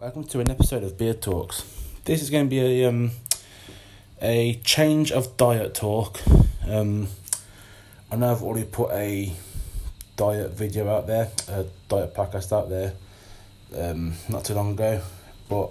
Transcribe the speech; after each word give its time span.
Welcome 0.00 0.24
to 0.28 0.40
an 0.40 0.50
episode 0.50 0.82
of 0.82 0.96
Beard 0.96 1.20
Talks. 1.20 1.62
This 2.06 2.22
is 2.22 2.30
going 2.30 2.46
to 2.46 2.48
be 2.48 2.58
a 2.58 2.88
um, 2.88 3.10
a 4.22 4.58
change 4.64 5.12
of 5.12 5.36
diet 5.36 5.74
talk. 5.74 6.18
Um, 6.66 7.08
I 8.10 8.16
know 8.16 8.32
I've 8.32 8.42
already 8.42 8.64
put 8.64 8.92
a 8.92 9.30
diet 10.16 10.52
video 10.52 10.88
out 10.88 11.06
there, 11.06 11.28
a 11.48 11.66
diet 11.90 12.14
podcast 12.14 12.50
out 12.50 12.70
there, 12.70 12.94
um, 13.76 14.14
not 14.30 14.46
too 14.46 14.54
long 14.54 14.72
ago, 14.72 15.02
but 15.50 15.70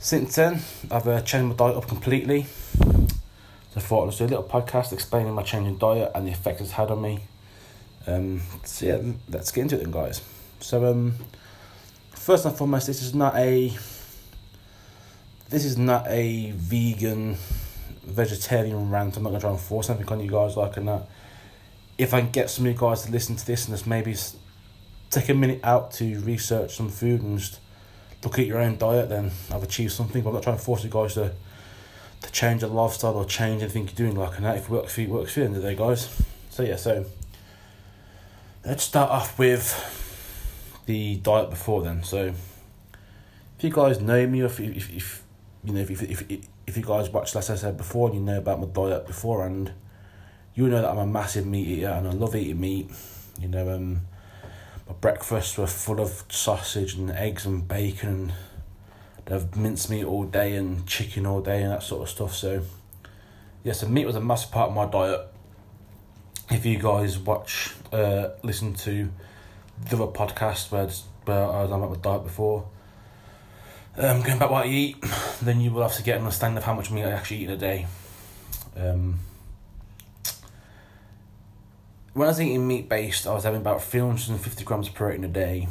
since 0.00 0.34
then 0.34 0.62
I've 0.90 1.06
uh, 1.06 1.20
changed 1.20 1.50
my 1.50 1.54
diet 1.54 1.76
up 1.76 1.86
completely. 1.86 2.46
So 2.82 3.76
I 3.76 3.80
thought 3.80 4.12
I'd 4.12 4.18
do 4.18 4.24
a 4.24 4.26
little 4.26 4.42
podcast 4.42 4.92
explaining 4.92 5.34
my 5.34 5.44
change 5.44 5.68
in 5.68 5.78
diet 5.78 6.10
and 6.16 6.26
the 6.26 6.32
effect 6.32 6.60
it's 6.60 6.72
had 6.72 6.90
on 6.90 7.00
me. 7.00 7.20
Um, 8.08 8.40
so 8.64 8.86
yeah, 8.86 9.00
let's 9.28 9.52
get 9.52 9.62
into 9.62 9.76
it 9.76 9.84
then, 9.84 9.92
guys. 9.92 10.20
So 10.58 10.84
um 10.84 11.14
first 12.10 12.44
and 12.44 12.56
foremost, 12.56 12.86
this 12.86 13.02
is 13.02 13.14
not 13.14 13.34
a 13.36 13.72
this 15.48 15.64
is 15.64 15.76
not 15.76 16.06
a 16.06 16.52
vegan 16.52 17.36
vegetarian 18.04 18.90
rant. 18.90 19.16
I'm 19.16 19.24
not 19.24 19.30
gonna 19.30 19.40
try 19.40 19.50
and 19.50 19.60
force 19.60 19.90
anything 19.90 20.08
on 20.08 20.20
you 20.20 20.30
guys 20.30 20.56
like 20.56 20.74
that. 20.74 21.08
If 21.98 22.14
I 22.14 22.20
can 22.20 22.30
get 22.30 22.50
some 22.50 22.66
of 22.66 22.72
you 22.72 22.78
guys 22.78 23.02
to 23.02 23.12
listen 23.12 23.36
to 23.36 23.46
this 23.46 23.66
and 23.66 23.74
just 23.76 23.86
maybe 23.86 24.16
take 25.10 25.28
a 25.28 25.34
minute 25.34 25.60
out 25.64 25.90
to 25.92 26.20
research 26.20 26.76
some 26.76 26.88
food 26.88 27.20
and 27.22 27.38
just 27.38 27.58
look 28.24 28.38
at 28.38 28.46
your 28.46 28.58
own 28.58 28.78
diet, 28.78 29.08
then 29.08 29.32
I've 29.52 29.62
achieved 29.62 29.92
something. 29.92 30.22
But 30.22 30.30
I'm 30.30 30.34
not 30.34 30.42
trying 30.44 30.56
to 30.56 30.62
force 30.62 30.84
you 30.84 30.90
guys 30.90 31.14
to 31.14 31.32
to 32.22 32.32
change 32.32 32.62
your 32.62 32.70
lifestyle 32.70 33.14
or 33.14 33.24
change 33.24 33.62
anything 33.62 33.84
you're 33.84 33.94
doing 33.94 34.16
like 34.16 34.38
that. 34.38 34.56
If 34.56 34.64
it 34.64 34.70
works 34.70 34.94
for 34.94 35.00
you, 35.00 35.08
it 35.08 35.10
works 35.10 35.32
for 35.32 35.40
you. 35.40 35.46
End 35.46 35.56
of 35.56 35.62
the 35.62 35.70
day, 35.70 35.76
guys. 35.76 36.22
So 36.50 36.62
yeah, 36.62 36.76
so 36.76 37.06
let's 38.64 38.84
start 38.84 39.10
off 39.10 39.38
with 39.38 39.99
the 40.86 41.16
diet 41.16 41.50
before 41.50 41.82
then. 41.82 42.02
So 42.02 42.32
if 43.58 43.64
you 43.64 43.70
guys 43.70 44.00
know 44.00 44.26
me, 44.26 44.40
if 44.40 44.58
if, 44.60 44.90
if 44.90 45.22
you 45.64 45.74
know 45.74 45.80
if, 45.80 45.90
if 45.90 46.02
if 46.02 46.48
if 46.66 46.76
you 46.76 46.82
guys 46.82 47.10
watched, 47.10 47.36
as 47.36 47.50
I 47.50 47.56
said 47.56 47.76
before, 47.76 48.08
and 48.08 48.18
you 48.18 48.24
know 48.24 48.38
about 48.38 48.60
my 48.60 48.66
diet 48.66 49.06
beforehand, 49.06 49.72
you 50.54 50.68
know 50.68 50.82
that 50.82 50.90
I'm 50.90 50.98
a 50.98 51.06
massive 51.06 51.46
meat 51.46 51.66
eater 51.66 51.88
and 51.88 52.08
I 52.08 52.12
love 52.12 52.34
eating 52.36 52.60
meat. 52.60 52.90
You 53.40 53.48
know, 53.48 53.70
um, 53.70 54.02
my 54.86 54.94
breakfasts 55.00 55.56
were 55.56 55.66
full 55.66 56.00
of 56.00 56.24
sausage 56.28 56.94
and 56.94 57.10
eggs 57.10 57.46
and 57.46 57.66
bacon. 57.66 58.08
And 58.08 58.32
they've 59.26 59.56
minced 59.56 59.90
meat 59.90 60.04
all 60.04 60.24
day 60.24 60.56
and 60.56 60.86
chicken 60.86 61.26
all 61.26 61.40
day 61.40 61.62
and 61.62 61.72
that 61.72 61.82
sort 61.82 62.02
of 62.02 62.08
stuff. 62.08 62.34
So, 62.34 62.62
yeah, 63.64 63.72
so 63.72 63.88
meat 63.88 64.06
was 64.06 64.16
a 64.16 64.20
massive 64.20 64.50
part 64.50 64.70
of 64.70 64.74
my 64.74 64.86
diet. 64.86 65.20
If 66.50 66.66
you 66.66 66.78
guys 66.78 67.18
watch, 67.18 67.74
uh, 67.92 68.30
listen 68.42 68.74
to 68.74 69.10
the 69.88 69.96
other 69.96 70.12
podcast 70.12 70.70
where, 70.70 70.86
where 71.24 71.44
I 71.44 71.62
was 71.62 71.70
on 71.70 71.80
my 71.80 71.96
diet 71.96 72.24
before. 72.24 72.68
Um, 73.96 74.22
going 74.22 74.38
back 74.38 74.50
what 74.50 74.66
I 74.66 74.68
eat, 74.68 74.96
then 75.42 75.60
you 75.60 75.70
will 75.70 75.82
have 75.82 75.94
to 75.96 76.02
get 76.02 76.16
an 76.16 76.22
understanding 76.22 76.58
of 76.58 76.64
how 76.64 76.74
much 76.74 76.90
meat 76.90 77.04
I 77.04 77.10
actually 77.10 77.38
eat 77.38 77.44
in 77.44 77.50
a 77.50 77.56
day. 77.56 77.86
Um, 78.76 79.20
when 82.12 82.26
I 82.26 82.30
was 82.30 82.40
eating 82.40 82.66
meat 82.66 82.88
based, 82.88 83.26
I 83.26 83.34
was 83.34 83.44
having 83.44 83.60
about 83.60 83.82
350 83.82 84.64
grams 84.64 84.88
of 84.88 84.94
protein 84.94 85.24
a 85.24 85.28
day, 85.28 85.68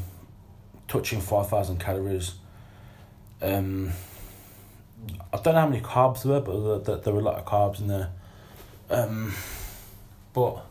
touching 0.88 1.21
5,000 1.21 1.79
calories. 1.79 2.35
Um, 3.41 3.91
I 5.33 5.38
don't 5.38 5.53
know 5.53 5.61
how 5.61 5.67
many 5.67 5.81
carbs 5.81 6.23
there 6.23 6.33
were, 6.33 6.41
but 6.41 6.85
there, 6.85 6.97
there 6.97 7.13
were 7.13 7.19
a 7.19 7.23
lot 7.23 7.38
of 7.38 7.45
carbs 7.45 7.79
in 7.79 7.88
there. 7.88 8.09
Um, 8.89 9.33
but 10.33 10.66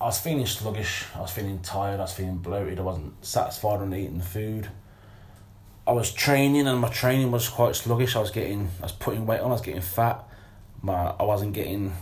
I 0.00 0.06
was 0.06 0.18
feeling 0.18 0.46
sluggish, 0.46 1.04
I 1.14 1.20
was 1.20 1.30
feeling 1.30 1.60
tired, 1.60 2.00
I 2.00 2.04
was 2.04 2.12
feeling 2.14 2.38
bloated, 2.38 2.78
I 2.78 2.82
wasn't 2.82 3.22
satisfied 3.24 3.80
on 3.80 3.92
eating 3.92 4.16
the 4.16 4.24
food. 4.24 4.68
I 5.86 5.92
was 5.92 6.10
training 6.10 6.66
and 6.66 6.80
my 6.80 6.88
training 6.88 7.30
was 7.30 7.48
quite 7.48 7.76
sluggish. 7.76 8.16
I 8.16 8.20
was 8.20 8.30
getting 8.30 8.70
I 8.78 8.84
was 8.84 8.92
putting 8.92 9.26
weight 9.26 9.40
on, 9.40 9.50
I 9.50 9.54
was 9.54 9.60
getting 9.60 9.82
fat. 9.82 10.24
My 10.80 11.14
I 11.18 11.24
wasn't 11.24 11.52
getting 11.52 11.92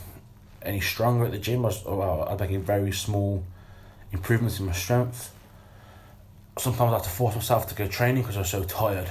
any 0.62 0.80
stronger 0.80 1.24
at 1.24 1.32
the 1.32 1.38
gym. 1.38 1.64
I 1.64 1.68
was 1.68 1.82
oh, 1.86 1.96
well, 1.96 2.22
I 2.22 2.32
was 2.32 2.40
making 2.40 2.62
very 2.62 2.92
small 2.92 3.42
improvements 4.12 4.60
in 4.60 4.66
my 4.66 4.72
strength. 4.72 5.34
Sometimes 6.56 6.90
I 6.92 6.94
had 6.94 7.04
to 7.04 7.10
force 7.10 7.34
myself 7.34 7.66
to 7.68 7.74
go 7.74 7.88
training 7.88 8.22
because 8.22 8.36
I 8.36 8.40
was 8.40 8.50
so 8.50 8.62
tired. 8.62 9.08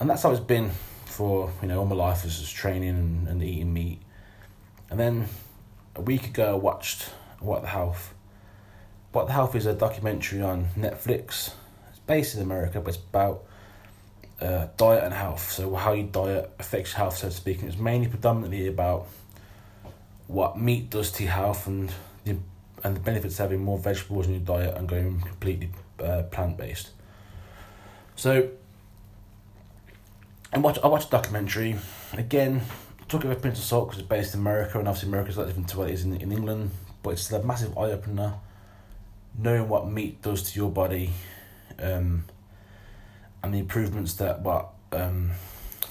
And 0.00 0.10
that's 0.10 0.22
how 0.22 0.30
it's 0.30 0.40
been 0.40 0.70
for, 1.04 1.52
you 1.62 1.68
know, 1.68 1.80
all 1.80 1.86
my 1.86 1.96
life 1.96 2.24
is 2.24 2.38
just 2.38 2.54
training 2.54 2.90
and, 2.90 3.28
and 3.28 3.42
eating 3.42 3.72
meat. 3.72 4.00
And 4.90 4.98
then 4.98 5.28
a 5.98 6.02
week 6.02 6.26
ago 6.26 6.52
I 6.52 6.54
watched 6.54 7.10
What 7.40 7.62
the 7.62 7.68
Health. 7.68 8.14
What 9.12 9.26
the 9.26 9.32
Health 9.32 9.54
is 9.56 9.66
a 9.66 9.74
documentary 9.74 10.40
on 10.40 10.68
Netflix. 10.76 11.52
It's 11.90 11.98
based 12.06 12.36
in 12.36 12.42
America, 12.42 12.80
but 12.80 12.94
it's 12.94 13.02
about 13.02 13.44
uh, 14.40 14.68
diet 14.76 15.02
and 15.02 15.12
health. 15.12 15.50
So 15.50 15.74
how 15.74 15.92
you 15.92 16.04
diet 16.04 16.52
affects 16.58 16.92
your 16.92 16.98
health, 16.98 17.16
so 17.16 17.28
to 17.28 17.34
speak. 17.34 17.60
And 17.60 17.68
it's 17.68 17.80
mainly 17.80 18.06
predominantly 18.06 18.68
about 18.68 19.08
what 20.28 20.58
meat 20.58 20.88
does 20.88 21.10
to 21.12 21.24
your 21.24 21.32
health 21.32 21.66
and 21.66 21.92
the 22.24 22.36
and 22.84 22.94
the 22.94 23.00
benefits 23.00 23.34
of 23.34 23.50
having 23.50 23.64
more 23.64 23.76
vegetables 23.76 24.28
in 24.28 24.34
your 24.34 24.42
diet 24.42 24.76
and 24.76 24.88
going 24.88 25.20
completely 25.20 25.70
uh, 26.00 26.22
plant 26.30 26.56
based. 26.56 26.90
So, 28.14 28.50
I 30.52 30.58
watched 30.58 30.78
I 30.84 30.86
watched 30.86 31.08
a 31.08 31.10
documentary 31.10 31.76
again 32.12 32.62
took 33.08 33.24
it 33.24 33.28
with 33.28 33.38
a 33.38 33.40
pinch 33.40 33.58
of 33.58 33.64
salt 33.64 33.88
because 33.88 34.00
it's 34.00 34.08
based 34.08 34.34
in 34.34 34.40
America, 34.40 34.78
and 34.78 34.86
obviously 34.86 35.08
America's 35.08 35.36
a 35.36 35.40
lot 35.40 35.46
different 35.46 35.68
to 35.70 35.78
what 35.78 35.88
it 35.88 35.94
is 35.94 36.04
in, 36.04 36.16
in 36.16 36.30
England. 36.30 36.70
But 37.02 37.10
it's 37.10 37.30
a 37.32 37.42
massive 37.42 37.76
eye 37.76 37.92
opener, 37.92 38.34
knowing 39.38 39.68
what 39.68 39.88
meat 39.88 40.20
does 40.22 40.50
to 40.50 40.58
your 40.58 40.70
body, 40.70 41.10
um, 41.78 42.24
and 43.42 43.54
the 43.54 43.58
improvements 43.58 44.14
that 44.14 44.42
what 44.42 44.70
um, 44.92 45.30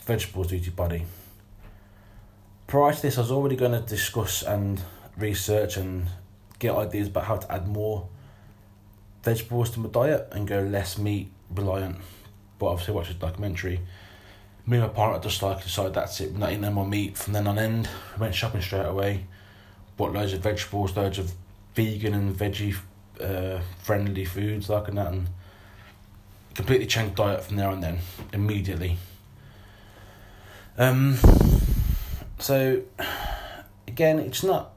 vegetables 0.06 0.48
do 0.48 0.60
to 0.60 0.66
your 0.66 0.74
body. 0.74 1.06
Prior 2.68 2.94
to 2.94 3.02
this, 3.02 3.18
I 3.18 3.22
was 3.22 3.32
already 3.32 3.56
going 3.56 3.72
to 3.72 3.82
discuss 3.82 4.44
and 4.44 4.82
research 5.16 5.78
and 5.78 6.08
get 6.60 6.76
ideas 6.76 7.08
about 7.08 7.24
how 7.26 7.38
to 7.38 7.52
add 7.52 7.68
more 7.68 8.10
vegetables 9.24 9.70
to 9.72 9.80
my 9.80 9.90
diet 9.90 10.28
and 10.32 10.48
go 10.48 10.60
less 10.60 10.98
meat 10.98 11.32
reliant. 11.50 11.98
But 12.60 12.68
obviously, 12.68 12.94
watch 12.94 13.08
this 13.08 13.16
documentary 13.16 13.80
me 14.68 14.78
and 14.78 14.88
my 14.88 14.94
partner 14.94 15.20
just 15.20 15.42
like 15.42 15.64
decided 15.64 15.94
that's 15.94 16.20
it, 16.20 16.34
we're 16.34 16.40
not 16.40 16.50
eating 16.50 16.62
no 16.62 16.72
more 16.72 16.86
meat 16.86 17.18
from 17.18 17.32
then 17.34 17.48
on 17.48 17.58
end. 17.58 17.90
We 18.16 18.22
went 18.22 18.36
shopping 18.36 18.62
straight 18.62 18.86
away, 18.86 19.26
bought 19.96 20.12
loads 20.12 20.34
of 20.34 20.42
vegetables, 20.42 20.96
loads 20.96 21.18
of 21.18 21.32
vegan 21.74 22.14
and 22.14 22.36
veggie 22.36 22.76
uh, 23.22 23.62
friendly 23.82 24.26
foods 24.26 24.70
like 24.70 24.90
and 24.90 24.98
that 24.98 25.08
and 25.08 25.28
completely 26.54 26.86
changed 26.86 27.16
diet 27.16 27.44
from 27.44 27.56
there 27.56 27.70
on 27.70 27.80
then, 27.80 28.00
immediately. 28.34 28.98
Um 30.78 31.18
so 32.40 32.82
again 33.88 34.20
it's 34.20 34.44
not 34.44 34.74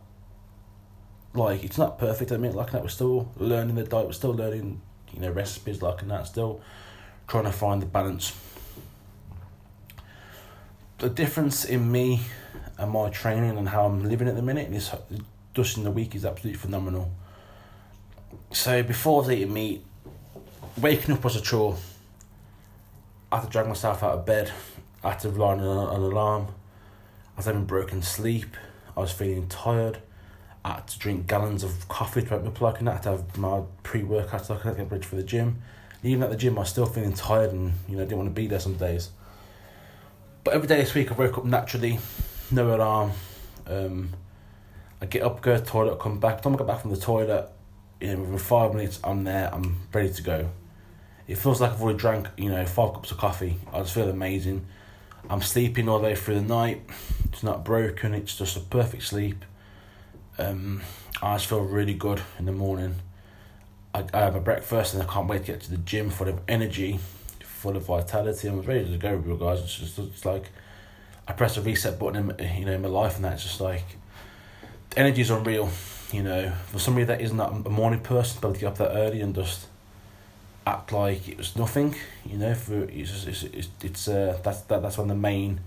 like 1.34 1.64
it's 1.64 1.78
not 1.78 1.98
perfect, 1.98 2.30
I 2.30 2.36
mean 2.36 2.52
like 2.52 2.70
that 2.70 2.82
we're 2.82 2.88
still 2.88 3.32
learning 3.36 3.74
the 3.74 3.82
diet, 3.82 4.06
we're 4.06 4.12
still 4.12 4.34
learning, 4.34 4.80
you 5.12 5.20
know, 5.20 5.30
recipes 5.30 5.82
like 5.82 6.00
and 6.00 6.12
that, 6.12 6.28
still 6.28 6.60
trying 7.26 7.44
to 7.44 7.52
find 7.52 7.82
the 7.82 7.86
balance 7.86 8.30
the 11.00 11.08
difference 11.08 11.64
in 11.64 11.90
me 11.90 12.20
and 12.78 12.90
my 12.90 13.08
training 13.08 13.56
and 13.56 13.68
how 13.70 13.86
I'm 13.86 14.04
living 14.08 14.28
at 14.28 14.36
the 14.36 14.42
minute 14.42 14.70
is 14.72 14.92
in 15.76 15.84
the 15.84 15.90
week 15.90 16.14
is 16.14 16.24
absolutely 16.24 16.58
phenomenal. 16.58 17.10
So 18.52 18.82
before 18.82 19.22
I 19.22 19.26
was 19.26 19.30
eating 19.36 19.52
meat, 19.52 19.84
waking 20.80 21.14
up 21.14 21.24
was 21.24 21.36
a 21.36 21.40
chore. 21.40 21.76
I 23.32 23.36
had 23.36 23.46
to 23.46 23.50
drag 23.50 23.66
myself 23.66 24.02
out 24.02 24.12
of 24.12 24.26
bed. 24.26 24.52
I 25.02 25.10
had 25.10 25.20
to 25.20 25.30
rely 25.30 25.52
on 25.52 25.60
an 25.60 25.66
alarm. 25.66 26.48
I 27.34 27.38
was 27.38 27.46
having 27.46 27.64
broken 27.64 28.02
sleep. 28.02 28.56
I 28.96 29.00
was 29.00 29.12
feeling 29.12 29.48
tired. 29.48 29.98
I 30.64 30.74
had 30.74 30.88
to 30.88 30.98
drink 30.98 31.26
gallons 31.26 31.64
of 31.64 31.88
coffee 31.88 32.22
to 32.22 32.30
make 32.32 32.44
me 32.44 32.50
plug 32.50 32.78
and 32.78 32.88
I 32.90 32.94
had 32.94 33.02
to 33.04 33.10
have 33.12 33.38
my 33.38 33.62
pre 33.82 34.02
workout 34.02 34.44
so 34.44 34.54
I 34.54 34.58
could 34.58 34.76
get 34.76 34.90
ready 34.90 35.04
for 35.04 35.16
the 35.16 35.22
gym. 35.22 35.62
Even 36.02 36.22
at 36.22 36.30
the 36.30 36.36
gym, 36.36 36.58
I 36.58 36.62
was 36.62 36.70
still 36.70 36.86
feeling 36.86 37.14
tired 37.14 37.52
and 37.52 37.72
you 37.88 37.96
know 37.96 38.04
didn't 38.04 38.18
want 38.18 38.28
to 38.28 38.34
be 38.34 38.46
there 38.46 38.60
some 38.60 38.74
days. 38.74 39.10
But 40.42 40.54
every 40.54 40.68
day 40.68 40.80
this 40.80 40.94
week 40.94 41.12
I 41.12 41.14
woke 41.14 41.36
up 41.36 41.44
naturally, 41.44 41.98
no 42.50 42.74
alarm. 42.74 43.12
Um, 43.66 44.10
I 45.00 45.06
get 45.06 45.22
up, 45.22 45.42
go 45.42 45.54
to 45.54 45.60
the 45.60 45.66
toilet, 45.66 45.98
come 45.98 46.18
back. 46.18 46.42
By 46.42 46.50
the 46.50 46.56
I 46.56 46.58
get 46.58 46.66
back 46.66 46.80
from 46.80 46.90
the 46.90 46.96
toilet, 46.96 47.48
you 48.00 48.14
know, 48.14 48.20
within 48.22 48.38
five 48.38 48.74
minutes 48.74 49.00
I'm 49.04 49.24
there, 49.24 49.52
I'm 49.52 49.80
ready 49.92 50.10
to 50.10 50.22
go. 50.22 50.50
It 51.28 51.36
feels 51.36 51.60
like 51.60 51.72
I've 51.72 51.82
already 51.82 51.98
drank, 51.98 52.28
you 52.38 52.48
know, 52.48 52.64
five 52.64 52.94
cups 52.94 53.10
of 53.10 53.18
coffee. 53.18 53.58
I 53.72 53.80
just 53.80 53.92
feel 53.92 54.08
amazing. 54.08 54.66
I'm 55.28 55.42
sleeping 55.42 55.88
all 55.88 55.98
the 55.98 56.04
way 56.04 56.14
through 56.14 56.36
the 56.36 56.40
night. 56.40 56.82
It's 57.26 57.42
not 57.42 57.62
broken, 57.62 58.14
it's 58.14 58.36
just 58.36 58.56
a 58.56 58.60
perfect 58.60 59.02
sleep. 59.02 59.44
Um, 60.38 60.80
I 61.22 61.34
just 61.34 61.48
feel 61.48 61.60
really 61.60 61.94
good 61.94 62.22
in 62.38 62.46
the 62.46 62.52
morning. 62.52 62.96
I, 63.94 64.04
I 64.14 64.20
have 64.20 64.36
a 64.36 64.40
breakfast 64.40 64.94
and 64.94 65.02
I 65.02 65.06
can't 65.06 65.28
wait 65.28 65.44
to 65.44 65.52
get 65.52 65.60
to 65.62 65.70
the 65.70 65.76
gym 65.76 66.08
full 66.08 66.28
of 66.28 66.40
energy 66.48 66.98
full 67.60 67.76
of 67.76 67.84
vitality. 67.84 68.48
I'm 68.48 68.62
ready 68.62 68.90
to 68.90 68.96
go 68.96 69.16
with 69.16 69.26
you 69.26 69.36
guys. 69.36 69.60
It's 69.60 69.76
just 69.76 69.98
it's 69.98 70.24
like 70.24 70.50
I 71.28 71.32
press 71.32 71.58
a 71.58 71.60
reset 71.60 71.98
button 71.98 72.30
in 72.30 72.58
you 72.58 72.64
know 72.64 72.72
in 72.72 72.82
my 72.82 72.88
life, 72.88 73.16
and 73.16 73.24
that's 73.24 73.42
just 73.42 73.60
like 73.60 73.84
the 74.90 74.98
energy 74.98 75.20
is 75.20 75.30
unreal. 75.30 75.68
You 76.10 76.22
know, 76.22 76.52
for 76.68 76.78
somebody 76.78 77.04
that 77.04 77.20
isn't 77.20 77.38
a 77.38 77.70
morning 77.70 78.00
person, 78.00 78.38
able 78.38 78.54
to 78.54 78.60
get 78.60 78.66
up 78.66 78.78
that 78.78 78.92
early 78.92 79.20
and 79.20 79.34
just 79.34 79.68
act 80.66 80.90
like 80.90 81.28
it 81.28 81.36
was 81.36 81.54
nothing. 81.54 81.94
You 82.24 82.38
know, 82.38 82.54
for 82.54 82.84
it's 82.84 83.26
it's 83.26 83.42
it's, 83.42 83.68
it's 83.82 84.08
uh 84.08 84.38
that's 84.42 84.62
that, 84.62 84.80
that's 84.80 84.96
one 84.96 85.10
of 85.10 85.16
the 85.16 85.20
main 85.20 85.60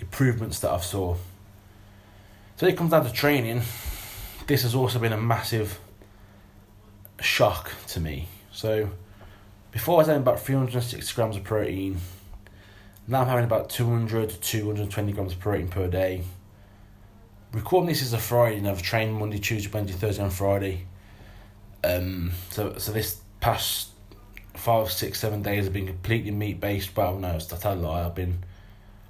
improvements 0.00 0.60
that 0.60 0.70
I've 0.70 0.84
saw. 0.84 1.16
So 2.56 2.66
it 2.66 2.76
comes 2.76 2.90
down 2.90 3.06
to 3.06 3.12
training. 3.12 3.62
This 4.46 4.62
has 4.62 4.74
also 4.74 4.98
been 4.98 5.12
a 5.12 5.20
massive 5.20 5.80
shock 7.20 7.72
to 7.88 8.00
me. 8.00 8.28
So 8.52 8.90
before 9.78 9.94
I 9.94 9.98
was 9.98 10.06
having 10.08 10.22
about 10.22 10.40
360 10.40 11.14
grams 11.14 11.36
of 11.36 11.44
protein. 11.44 11.98
Now 13.06 13.20
I'm 13.20 13.28
having 13.28 13.44
about 13.44 13.70
200 13.70 14.28
to 14.28 14.40
220 14.40 15.12
grams 15.12 15.34
of 15.34 15.38
protein 15.38 15.68
per 15.68 15.86
day. 15.86 16.24
Recording 17.52 17.88
this 17.88 18.02
is 18.02 18.12
a 18.12 18.18
Friday 18.18 18.56
and 18.56 18.66
I've 18.66 18.82
trained 18.82 19.14
Monday, 19.14 19.38
Tuesday, 19.38 19.70
Wednesday, 19.72 19.96
Thursday 19.96 20.24
and 20.24 20.32
Friday. 20.32 20.86
Um, 21.84 22.32
so 22.50 22.76
so 22.78 22.90
this 22.90 23.20
past 23.38 23.90
five, 24.54 24.90
six, 24.90 25.20
seven 25.20 25.42
days 25.42 25.62
have 25.62 25.72
been 25.72 25.86
completely 25.86 26.32
meat 26.32 26.58
based. 26.58 26.96
Well, 26.96 27.16
no, 27.16 27.36
it's 27.36 27.52
a 27.52 27.56
tell 27.56 27.76
lie. 27.76 28.04
I've 28.04 28.16
been 28.16 28.42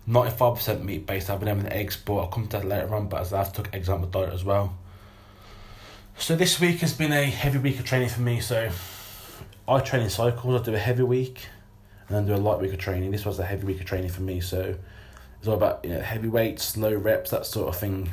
ninety 0.06 0.36
five 0.36 0.56
percent 0.56 0.84
meat 0.84 1.06
based. 1.06 1.30
I've 1.30 1.38
been 1.38 1.48
having 1.48 1.72
eggs, 1.72 1.96
but 1.96 2.14
I'll 2.18 2.26
come 2.26 2.46
to 2.48 2.58
that 2.58 2.68
later 2.68 2.94
on. 2.94 3.08
But 3.08 3.32
I've 3.32 3.54
took 3.54 3.74
eggs 3.74 3.88
of 3.88 4.02
my 4.02 4.06
diet 4.06 4.34
as 4.34 4.44
well. 4.44 4.76
So 6.18 6.36
this 6.36 6.60
week 6.60 6.80
has 6.80 6.92
been 6.92 7.12
a 7.12 7.24
heavy 7.24 7.56
week 7.58 7.78
of 7.78 7.86
training 7.86 8.10
for 8.10 8.20
me. 8.20 8.40
So 8.40 8.70
I 9.68 9.80
train 9.80 10.02
in 10.02 10.10
cycles. 10.10 10.60
I 10.60 10.64
do 10.64 10.74
a 10.74 10.78
heavy 10.78 11.02
week, 11.02 11.46
and 12.08 12.16
then 12.16 12.26
do 12.26 12.34
a 12.34 12.42
light 12.42 12.58
week 12.60 12.72
of 12.72 12.78
training. 12.78 13.10
This 13.10 13.26
was 13.26 13.38
a 13.38 13.44
heavy 13.44 13.66
week 13.66 13.80
of 13.80 13.86
training 13.86 14.10
for 14.10 14.22
me. 14.22 14.40
So 14.40 14.76
it's 15.38 15.48
all 15.48 15.54
about 15.54 15.84
you 15.84 15.90
know 15.90 16.00
heavy 16.00 16.28
weights, 16.28 16.76
low 16.76 16.94
reps, 16.94 17.30
that 17.30 17.44
sort 17.44 17.68
of 17.68 17.78
thing. 17.78 18.10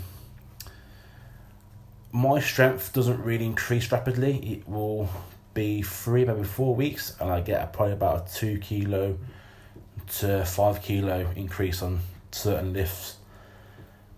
My 2.11 2.39
strength 2.39 2.93
doesn't 2.93 3.21
really 3.23 3.45
increase 3.45 3.91
rapidly. 3.91 4.37
It 4.37 4.67
will 4.67 5.09
be 5.53 5.81
three, 5.81 6.25
maybe 6.25 6.43
four 6.43 6.75
weeks, 6.75 7.15
and 7.19 7.31
I 7.31 7.41
get 7.41 7.73
probably 7.73 7.93
about 7.93 8.29
a 8.29 8.33
two 8.33 8.57
kilo 8.59 9.17
to 10.17 10.45
five 10.45 10.81
kilo 10.81 11.31
increase 11.35 11.81
on 11.81 12.01
certain 12.31 12.73
lifts. 12.73 13.17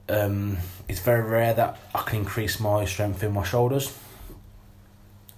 Um, 0.10 0.58
it's 0.88 1.00
very 1.00 1.22
rare 1.22 1.54
that 1.54 1.80
I 1.94 2.02
can 2.04 2.20
increase 2.20 2.60
my 2.60 2.86
strength 2.86 3.24
in 3.24 3.34
my 3.34 3.44
shoulders. 3.44 3.98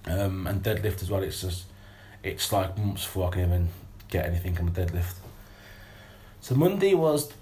Um, 0.06 0.46
and 0.46 0.62
deadlift 0.62 1.02
as 1.02 1.10
well. 1.10 1.22
It's 1.22 1.42
just, 1.42 1.64
it's 2.22 2.52
like 2.52 2.76
months 2.78 3.04
before 3.04 3.28
I 3.28 3.30
can 3.30 3.42
even 3.42 3.68
get 4.08 4.26
anything 4.26 4.58
on 4.58 4.66
my 4.66 4.72
deadlift. 4.72 5.14
So 6.40 6.54
Monday 6.54 6.94
was 6.94 7.32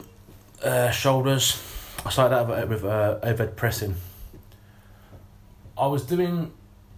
uh, 0.62 0.90
shoulders. 0.90 1.62
I 2.04 2.10
started 2.10 2.36
out 2.36 2.68
with 2.68 2.84
uh, 2.84 3.18
overhead 3.22 3.56
pressing. 3.56 3.96
I 5.76 5.86
was 5.86 6.04
doing 6.04 6.52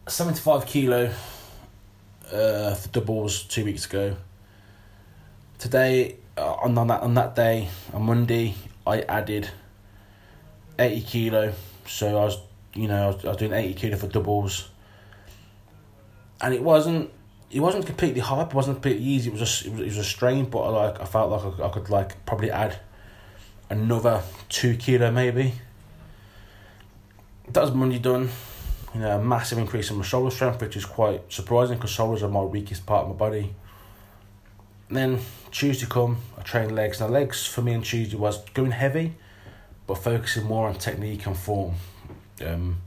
seventy 0.09 0.41
five 0.41 0.67
kilo 0.67 1.11
uh, 2.33 2.75
for 2.75 2.89
doubles 2.89 3.45
two 3.45 3.65
weeks 3.65 3.87
ago. 3.87 4.17
Today, 5.59 6.17
uh, 6.37 6.55
on, 6.55 6.77
on 6.79 6.87
that 6.89 7.03
on 7.03 7.15
that 7.15 7.35
day, 7.35 7.69
on 7.93 8.03
Monday, 8.03 8.55
I 8.87 9.03
added 9.03 9.51
eighty 10.79 11.03
kilo. 11.03 11.53
So 11.87 12.09
I 12.09 12.25
was, 12.25 12.39
you 12.75 12.89
know, 12.89 13.05
I 13.05 13.07
was, 13.09 13.25
I 13.25 13.29
was 13.29 13.37
doing 13.37 13.53
eighty 13.53 13.75
kilo 13.75 13.97
for 13.97 14.07
doubles, 14.07 14.69
and 16.41 16.55
it 16.55 16.63
wasn't. 16.63 17.11
It 17.51 17.61
wasn't 17.61 17.87
completely 17.87 18.21
hard. 18.21 18.49
It 18.49 18.55
wasn't 18.55 18.77
completely 18.77 19.05
easy. 19.05 19.29
It 19.29 19.33
was 19.33 19.41
just 19.41 19.67
it 19.67 19.73
was, 19.73 19.81
it 19.81 19.87
was 19.87 19.99
a 19.99 20.05
strain, 20.05 20.45
but 20.45 20.61
I, 20.61 20.69
like 20.69 21.01
I 21.01 21.05
felt 21.05 21.31
like 21.31 21.61
I, 21.61 21.67
I 21.67 21.69
could 21.71 21.91
like 21.91 22.25
probably 22.25 22.51
add 22.51 22.79
another 23.69 24.23
two 24.49 24.77
kilo 24.77 25.11
maybe. 25.11 25.55
That 27.49 27.63
was 27.63 27.73
Monday 27.73 27.99
done 27.99 28.31
you 28.95 29.01
know, 29.01 29.19
a 29.19 29.23
massive 29.23 29.59
increase 29.59 29.91
in 29.91 29.97
my 29.97 30.05
shoulder 30.05 30.35
strength, 30.35 30.61
which 30.61 30.77
is 30.77 30.85
quite 30.85 31.33
surprising 31.33 31.77
because 31.77 31.91
shoulders 31.91 32.23
are 32.23 32.29
my 32.29 32.43
weakest 32.43 32.87
part 32.87 33.05
of 33.05 33.11
my 33.11 33.17
body. 33.17 33.55
And 34.89 34.97
then 34.97 35.21
Tuesday 35.53 35.87
come, 35.87 36.19
I 36.37 36.43
train 36.43 36.75
legs. 36.75 37.01
Now 37.01 37.07
legs 37.07 37.47
for 37.47 37.63
me 37.63 37.75
on 37.75 37.83
Tuesday 37.83 38.17
was 38.17 38.43
going 38.51 38.73
heavy, 38.73 39.15
but 39.87 39.97
focusing 39.99 40.45
more 40.45 40.69
on 40.69 40.75
technique 40.75 41.27
and 41.27 41.37
form. 41.37 41.75
Um, 42.45 42.79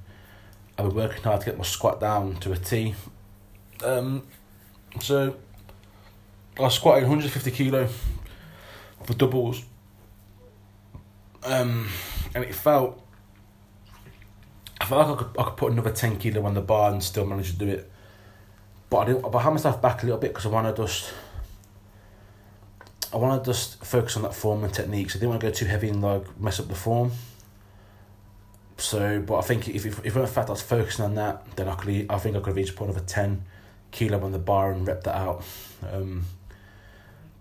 I've 0.78 0.88
been 0.88 0.96
working 0.96 1.24
hard 1.24 1.42
to 1.42 1.46
get 1.46 1.58
my 1.58 1.64
squat 1.64 2.02
down 2.02 2.36
to 2.38 2.52
a 2.52 2.58
T. 2.58 2.96
Um, 3.84 4.24
so 5.00 5.36
I 6.60 6.70
squatted 6.70 7.04
150 7.04 7.52
kilo 7.52 7.88
for 9.04 9.14
doubles. 9.14 9.64
Um, 11.44 11.90
and 12.34 12.44
it 12.44 12.56
felt 12.56 13.04
I 14.80 14.86
felt 14.86 15.08
like 15.08 15.18
I 15.18 15.24
could, 15.24 15.40
I 15.40 15.44
could 15.46 15.58
put 15.58 15.72
another 15.72 15.92
10 15.92 16.18
kilo 16.18 16.46
on 16.46 16.54
the 16.54 16.62
bar 16.62 16.92
and 16.92 17.02
still 17.02 17.26
manage 17.26 17.52
to 17.52 17.58
do 17.58 17.68
it. 17.70 17.90
But 18.90 18.98
I 18.98 19.06
didn't, 19.06 19.22
but 19.22 19.36
I 19.36 19.42
had 19.42 19.52
myself 19.52 19.82
back 19.82 20.04
a 20.04 20.06
little 20.06 20.20
bit 20.20 20.32
because 20.32 20.46
I 20.46 20.50
want 20.50 20.76
to 20.76 20.82
just, 20.84 21.14
I 23.14 23.18
want 23.18 23.44
to 23.44 23.50
just 23.50 23.84
focus 23.84 24.18
on 24.18 24.24
that 24.24 24.36
form 24.36 24.64
and 24.64 24.74
techniques. 24.74 25.16
I 25.16 25.20
didn't 25.20 25.30
want 25.30 25.42
to 25.42 25.48
go 25.48 25.54
too 25.54 25.66
heavy 25.66 25.90
and 25.90 26.02
like 26.02 26.40
mess 26.40 26.60
up 26.60 26.68
the 26.68 26.76
form. 26.76 27.12
So, 28.78 29.22
but 29.22 29.38
I 29.38 29.42
think 29.42 29.70
if 29.70 29.86
if, 29.86 30.06
if 30.06 30.16
in 30.18 30.28
fact 30.28 30.50
I 30.50 30.52
was 30.52 30.62
focusing 30.62 31.06
on 31.06 31.16
that, 31.16 31.56
then 31.56 31.70
I 31.70 31.76
could 31.76 32.06
I 32.10 32.18
think 32.18 32.36
I 32.36 32.40
could 32.40 32.48
have 32.48 32.58
each 32.58 32.76
put 32.76 32.90
another 32.90 33.06
ten 33.06 33.46
kilo 33.94 34.20
on 34.20 34.34
the 34.34 34.40
bar 34.40 34.74
and 34.74 34.86
rep 34.86 35.04
that 35.06 35.16
out. 35.16 35.44
Um, 35.90 36.26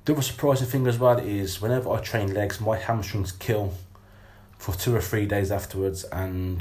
the 0.05 0.13
other 0.13 0.23
surprising 0.23 0.69
thing 0.69 0.87
as 0.87 0.99
well 0.99 1.19
is 1.19 1.61
whenever 1.61 1.91
I 1.91 2.01
train 2.01 2.33
legs, 2.33 2.61
my 2.61 2.79
hamstrings 2.79 3.33
kill 3.33 3.75
for 4.59 4.75
two 4.75 4.95
or 4.95 5.01
three 5.01 5.27
days 5.27 5.51
afterwards, 5.51 6.05
and 6.05 6.59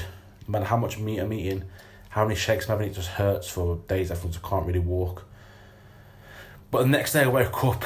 no 0.47 0.53
matter 0.53 0.65
how 0.65 0.77
much 0.77 0.97
meat 0.97 1.19
I'm 1.19 1.33
eating, 1.33 1.65
how 2.09 2.23
many 2.23 2.35
shakes 2.35 2.65
I'm 2.65 2.77
having, 2.77 2.89
it 2.91 2.95
just 2.95 3.09
hurts 3.09 3.47
for 3.47 3.77
days 3.87 4.09
afterwards. 4.09 4.39
I 4.43 4.47
can't 4.47 4.65
really 4.65 4.79
walk. 4.79 5.25
But 6.71 6.83
the 6.83 6.89
next 6.89 7.13
day 7.13 7.23
I 7.23 7.27
woke 7.27 7.63
up 7.63 7.83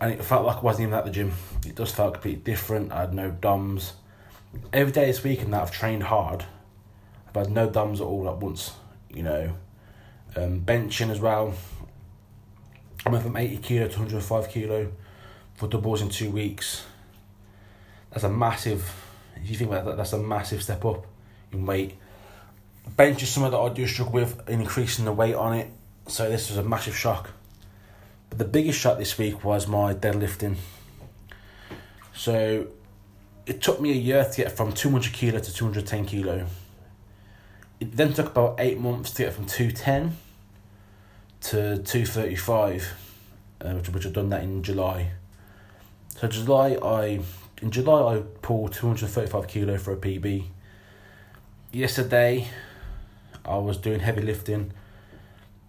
and 0.00 0.12
it 0.12 0.24
felt 0.24 0.46
like 0.46 0.58
I 0.58 0.60
wasn't 0.60 0.88
even 0.88 0.94
at 0.94 1.04
the 1.04 1.10
gym. 1.10 1.32
It 1.66 1.76
just 1.76 1.94
felt 1.94 2.14
completely 2.14 2.42
different. 2.42 2.92
I 2.92 3.00
had 3.00 3.14
no 3.14 3.30
DOMs. 3.30 3.94
Every 4.72 4.92
day 4.92 5.06
this 5.06 5.22
week 5.22 5.42
and 5.42 5.52
that 5.52 5.62
I've 5.62 5.70
trained 5.70 6.04
hard. 6.04 6.44
I've 7.28 7.34
had 7.34 7.50
no 7.50 7.68
DOMs 7.68 8.00
at 8.00 8.06
all 8.06 8.28
at 8.28 8.38
once, 8.38 8.72
you 9.10 9.22
know. 9.22 9.54
Um, 10.36 10.60
benching 10.60 11.10
as 11.10 11.20
well. 11.20 11.54
I 13.06 13.10
went 13.10 13.24
from 13.24 13.36
80 13.36 13.58
kilo 13.58 13.88
to 13.88 13.98
105 13.98 14.48
kilo 14.50 14.92
for 15.54 15.68
doubles 15.68 16.02
in 16.02 16.08
two 16.08 16.30
weeks. 16.30 16.84
That's 18.10 18.24
a 18.24 18.28
massive, 18.28 18.90
if 19.36 19.50
you 19.50 19.56
think 19.56 19.70
about 19.70 19.84
that, 19.86 19.96
that's 19.96 20.12
a 20.12 20.18
massive 20.18 20.62
step 20.62 20.84
up 20.84 21.06
in 21.52 21.66
weight. 21.66 21.94
Bench 22.96 23.22
is 23.22 23.28
something 23.30 23.52
that 23.52 23.58
I 23.58 23.68
do 23.70 23.86
struggle 23.86 24.14
with 24.14 24.48
increasing 24.48 25.04
the 25.04 25.12
weight 25.12 25.34
on 25.34 25.54
it, 25.54 25.70
so 26.06 26.28
this 26.28 26.48
was 26.48 26.58
a 26.58 26.62
massive 26.62 26.96
shock. 26.96 27.30
But 28.30 28.38
the 28.38 28.44
biggest 28.44 28.78
shock 28.78 28.98
this 28.98 29.16
week 29.18 29.44
was 29.44 29.66
my 29.66 29.94
deadlifting. 29.94 30.56
So 32.14 32.66
it 33.46 33.62
took 33.62 33.80
me 33.80 33.90
a 33.90 33.94
year 33.94 34.24
to 34.24 34.36
get 34.36 34.52
from 34.52 34.72
200 34.72 35.12
kilo 35.12 35.38
to 35.38 35.52
210 35.52 36.06
kilo. 36.06 36.46
It 37.80 37.96
then 37.96 38.12
took 38.12 38.26
about 38.26 38.56
eight 38.58 38.78
months 38.78 39.12
to 39.12 39.24
get 39.24 39.32
from 39.32 39.46
210 39.46 40.16
to 41.40 41.82
235, 41.82 42.94
uh, 43.60 43.70
which, 43.74 43.88
which 43.90 44.06
I've 44.06 44.12
done 44.12 44.30
that 44.30 44.42
in 44.42 44.62
July. 44.62 45.12
So 46.16 46.26
July, 46.26 46.76
I 46.82 47.20
in 47.62 47.70
July 47.70 48.16
I 48.16 48.20
pulled 48.42 48.72
235 48.72 49.48
kilo 49.48 49.78
for 49.78 49.92
a 49.92 49.96
PB 49.96 50.44
yesterday 51.72 52.48
I 53.44 53.56
was 53.56 53.76
doing 53.76 54.00
heavy 54.00 54.22
lifting. 54.22 54.72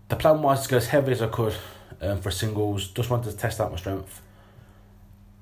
The 0.09 0.15
plan 0.15 0.41
was 0.41 0.63
to 0.63 0.69
go 0.69 0.77
as 0.77 0.87
heavy 0.87 1.11
as 1.11 1.21
I 1.21 1.27
could 1.27 1.55
um, 2.01 2.19
for 2.21 2.31
singles, 2.31 2.87
just 2.89 3.09
wanted 3.09 3.31
to 3.31 3.37
test 3.37 3.59
out 3.59 3.71
my 3.71 3.77
strength. 3.77 4.21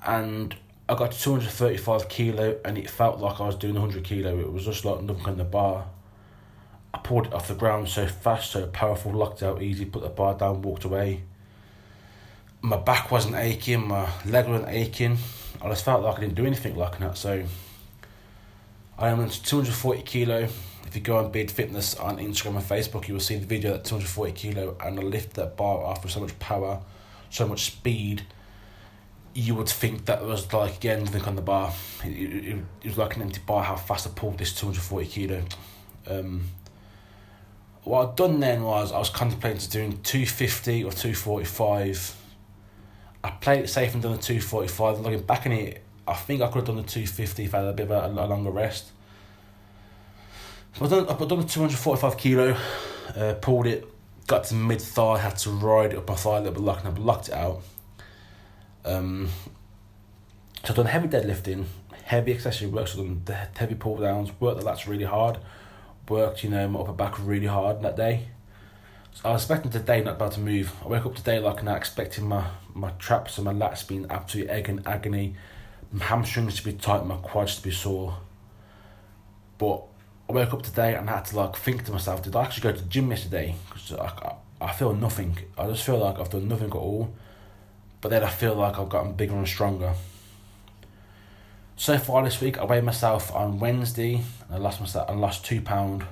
And 0.05 0.55
I 0.89 0.95
got 0.95 1.11
to 1.11 1.19
235 1.19 2.09
kilo 2.09 2.59
and 2.63 2.77
it 2.77 2.89
felt 2.89 3.19
like 3.19 3.39
I 3.39 3.47
was 3.47 3.55
doing 3.55 3.73
100 3.73 4.03
kilo. 4.03 4.39
It 4.39 4.51
was 4.51 4.65
just 4.65 4.85
like 4.85 5.01
nothing 5.01 5.37
the 5.37 5.43
bar. 5.43 5.85
I 6.97 6.99
pulled 7.01 7.27
it 7.27 7.33
off 7.33 7.47
the 7.47 7.53
ground 7.53 7.89
so 7.89 8.07
fast, 8.07 8.51
so 8.51 8.65
powerful, 8.65 9.11
locked 9.11 9.43
out 9.43 9.61
easy, 9.61 9.85
put 9.85 10.01
the 10.01 10.09
bar 10.09 10.33
down, 10.33 10.63
walked 10.63 10.83
away. 10.83 11.21
My 12.61 12.77
back 12.77 13.11
wasn't 13.11 13.35
aching, 13.35 13.87
my 13.87 14.09
leg 14.25 14.47
wasn't 14.47 14.69
aching. 14.69 15.17
I 15.61 15.69
just 15.69 15.85
felt 15.85 16.01
like 16.01 16.17
I 16.17 16.21
didn't 16.21 16.33
do 16.33 16.45
anything 16.45 16.75
like 16.75 16.97
that. 16.97 17.15
So 17.15 17.43
I 18.97 19.09
am 19.09 19.29
240 19.29 20.01
kilo. 20.01 20.47
If 20.87 20.95
you 20.95 21.01
go 21.01 21.17
on 21.17 21.31
Beard 21.31 21.51
Fitness 21.51 21.95
on 21.95 22.17
Instagram 22.17 22.55
and 22.55 22.65
Facebook, 22.65 23.07
you 23.07 23.13
will 23.13 23.21
see 23.21 23.35
the 23.35 23.45
video 23.45 23.75
at 23.75 23.85
240 23.85 24.31
kilo 24.31 24.75
and 24.83 24.99
I 24.99 25.03
lift 25.03 25.35
that 25.35 25.55
bar 25.55 25.83
off 25.83 26.01
with 26.01 26.11
so 26.11 26.19
much 26.19 26.37
power, 26.39 26.81
so 27.29 27.47
much 27.47 27.65
speed. 27.65 28.23
You 29.35 29.53
would 29.53 29.69
think 29.69 30.05
that 30.05 30.23
was 30.23 30.51
like 30.51 30.77
again 30.77 31.03
nothing 31.03 31.25
on 31.25 31.35
the 31.35 31.43
bar. 31.43 31.71
It, 32.03 32.09
it, 32.09 32.57
it 32.81 32.87
was 32.87 32.97
like 32.97 33.17
an 33.17 33.21
empty 33.21 33.41
bar. 33.45 33.63
How 33.63 33.75
fast 33.75 34.07
I 34.07 34.09
pulled 34.09 34.39
this 34.39 34.51
240 34.55 35.05
kilo. 35.05 35.43
Um, 36.09 36.49
what 37.87 38.09
I'd 38.09 38.15
done 38.15 38.39
then 38.39 38.63
was 38.63 38.91
I 38.91 38.99
was 38.99 39.09
contemplating 39.09 39.69
doing 39.69 39.99
250 40.03 40.83
or 40.83 40.91
245. 40.91 42.15
I 43.23 43.29
played 43.31 43.63
it 43.63 43.67
safe 43.67 43.93
and 43.93 44.03
done 44.03 44.13
the 44.13 44.21
245. 44.21 44.99
Looking 44.99 45.21
back 45.21 45.45
in 45.45 45.51
it, 45.51 45.83
I 46.07 46.13
think 46.13 46.41
I 46.41 46.47
could 46.47 46.55
have 46.55 46.65
done 46.65 46.77
the 46.77 46.83
250 46.83 47.43
if 47.43 47.53
I 47.53 47.59
had 47.59 47.67
a 47.67 47.73
bit 47.73 47.89
of 47.89 47.91
a, 47.91 48.21
a 48.21 48.27
longer 48.27 48.51
rest. 48.51 48.91
I've 50.79 50.89
done, 50.89 51.07
I've 51.09 51.17
done 51.17 51.39
the 51.39 51.47
245 51.47 52.17
kilo, 52.17 52.55
uh, 53.15 53.33
pulled 53.41 53.65
it 53.65 53.87
got 54.27 54.43
to 54.43 54.55
mid 54.55 54.81
thigh, 54.81 55.17
had 55.17 55.37
to 55.37 55.49
ride 55.49 55.93
it 55.93 55.97
up 55.97 56.07
my 56.07 56.15
thigh 56.15 56.37
a 56.37 56.39
little 56.41 56.53
bit, 56.53 56.61
lock, 56.61 56.79
and 56.79 56.89
I 56.89 56.91
blocked 56.91 57.29
it 57.29 57.33
out. 57.33 57.61
Um, 58.85 59.29
so 60.63 60.69
I've 60.69 60.75
done 60.75 60.85
heavy 60.85 61.07
deadlifting, 61.07 61.65
heavy 62.03 62.33
accessory 62.33 62.67
work, 62.67 62.89
so 62.89 63.01
I've 63.01 63.25
done 63.25 63.47
heavy 63.55 63.75
pull 63.75 63.97
downs, 63.97 64.31
worked 64.39 64.59
the 64.59 64.65
lats 64.65 64.85
really 64.85 65.05
hard, 65.05 65.39
worked, 66.09 66.43
you 66.43 66.49
know, 66.49 66.67
my 66.67 66.79
upper 66.79 66.93
back 66.93 67.15
really 67.19 67.47
hard 67.47 67.81
that 67.81 67.97
day. 67.97 68.27
So 69.13 69.29
I 69.29 69.33
was 69.33 69.43
expecting 69.43 69.71
today 69.71 70.03
not 70.03 70.15
about 70.15 70.33
to 70.33 70.39
move. 70.39 70.73
I 70.83 70.87
woke 70.87 71.05
up 71.05 71.15
today 71.15 71.39
like 71.39 71.63
not 71.63 71.77
expecting 71.77 72.27
my, 72.27 72.45
my 72.73 72.91
traps 72.91 73.37
and 73.37 73.45
my 73.45 73.53
lats 73.53 73.87
being 73.87 74.05
absolute 74.09 74.49
egg 74.49 74.69
and 74.69 74.85
agony, 74.87 75.35
my 75.91 76.05
hamstrings 76.05 76.55
to 76.57 76.63
be 76.63 76.73
tight, 76.73 77.05
my 77.05 77.17
quads 77.17 77.55
to 77.55 77.63
be 77.63 77.71
sore. 77.71 78.17
But 79.57 79.83
I 80.29 80.33
woke 80.33 80.53
up 80.53 80.61
today 80.61 80.93
and 80.95 81.09
I 81.09 81.15
had 81.15 81.25
to 81.25 81.37
like 81.37 81.55
think 81.55 81.85
to 81.85 81.91
myself, 81.91 82.21
did 82.21 82.35
I 82.35 82.43
actually 82.43 82.71
go 82.71 82.77
to 82.77 82.83
the 82.83 82.89
gym 82.89 83.09
yesterday? 83.09 83.55
Because 83.69 83.93
I, 83.93 84.35
I 84.61 84.73
feel 84.73 84.93
nothing. 84.93 85.37
I 85.57 85.67
just 85.67 85.83
feel 85.83 85.97
like 85.97 86.19
I've 86.19 86.29
done 86.29 86.47
nothing 86.47 86.67
at 86.67 86.75
all. 86.75 87.13
But 88.01 88.09
then 88.09 88.23
I 88.23 88.29
feel 88.29 88.53
like 88.53 88.77
I've 88.77 88.89
gotten 88.89 89.13
bigger 89.13 89.35
and 89.35 89.47
stronger. 89.47 89.93
So 91.79 91.95
far 91.99 92.23
this 92.23 92.41
week, 92.41 92.57
I 92.57 92.65
weighed 92.65 92.83
myself 92.83 93.31
on 93.35 93.59
Wednesday 93.59 94.15
and 94.15 94.55
I 94.55 94.57
lost 94.57 94.79
myself. 94.79 95.07
I 95.07 95.13
lost 95.13 95.45
two 95.45 95.61
pound. 95.61 96.03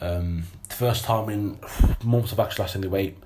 Um, 0.00 0.44
the 0.68 0.76
first 0.76 1.04
time 1.04 1.28
in 1.30 1.58
months 2.04 2.32
I've 2.32 2.38
actually 2.38 2.62
lost 2.62 2.76
any 2.76 2.86
weight. 2.86 3.18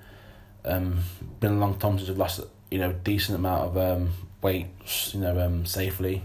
Um, 0.65 1.01
been 1.39 1.53
a 1.53 1.59
long 1.59 1.77
time 1.77 1.99
since 1.99 2.09
I've 2.09 2.17
lost 2.17 2.41
you 2.71 2.79
know 2.79 2.91
decent 2.91 3.37
amount 3.37 3.65
of 3.65 3.77
um 3.77 4.13
weight 4.41 4.65
you 5.13 5.19
know 5.19 5.39
um 5.39 5.67
safely. 5.67 6.23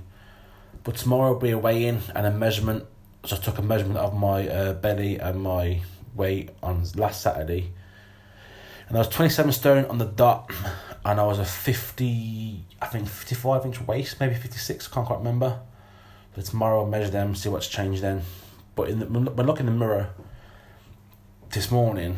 But 0.82 0.96
tomorrow 0.96 1.34
will 1.34 1.40
be 1.40 1.50
a 1.50 1.58
weigh 1.58 1.84
in 1.84 2.00
and 2.16 2.26
a 2.26 2.30
measurement. 2.30 2.86
So 3.26 3.36
I 3.36 3.38
took 3.38 3.58
a 3.58 3.62
measurement 3.62 3.98
of 3.98 4.16
my 4.16 4.48
uh, 4.48 4.72
belly 4.72 5.18
and 5.18 5.42
my 5.42 5.82
weight 6.14 6.48
on 6.62 6.84
last 6.96 7.20
Saturday. 7.20 7.70
And 8.88 8.96
I 8.96 9.00
was 9.00 9.08
27 9.10 9.52
stone 9.52 9.84
on 9.84 9.98
the 9.98 10.06
dot, 10.06 10.50
and 11.04 11.20
I 11.20 11.24
was 11.24 11.38
a 11.38 11.44
50, 11.44 12.64
I 12.80 12.86
think 12.86 13.08
55 13.08 13.66
inch 13.66 13.80
waist, 13.80 14.20
maybe 14.20 14.34
56, 14.34 14.88
can't 14.88 15.06
quite 15.06 15.18
remember. 15.18 15.60
But 16.34 16.44
tomorrow 16.46 16.80
I'll 16.80 16.86
measure 16.86 17.10
them, 17.10 17.34
see 17.34 17.48
what's 17.48 17.68
changed 17.68 18.02
then. 18.02 18.22
But 18.74 18.88
in 18.88 19.00
the, 19.00 19.06
when 19.06 19.28
I 19.28 19.42
look 19.42 19.60
in 19.60 19.66
the 19.66 19.72
mirror 19.72 20.10
this 21.50 21.70
morning, 21.70 22.16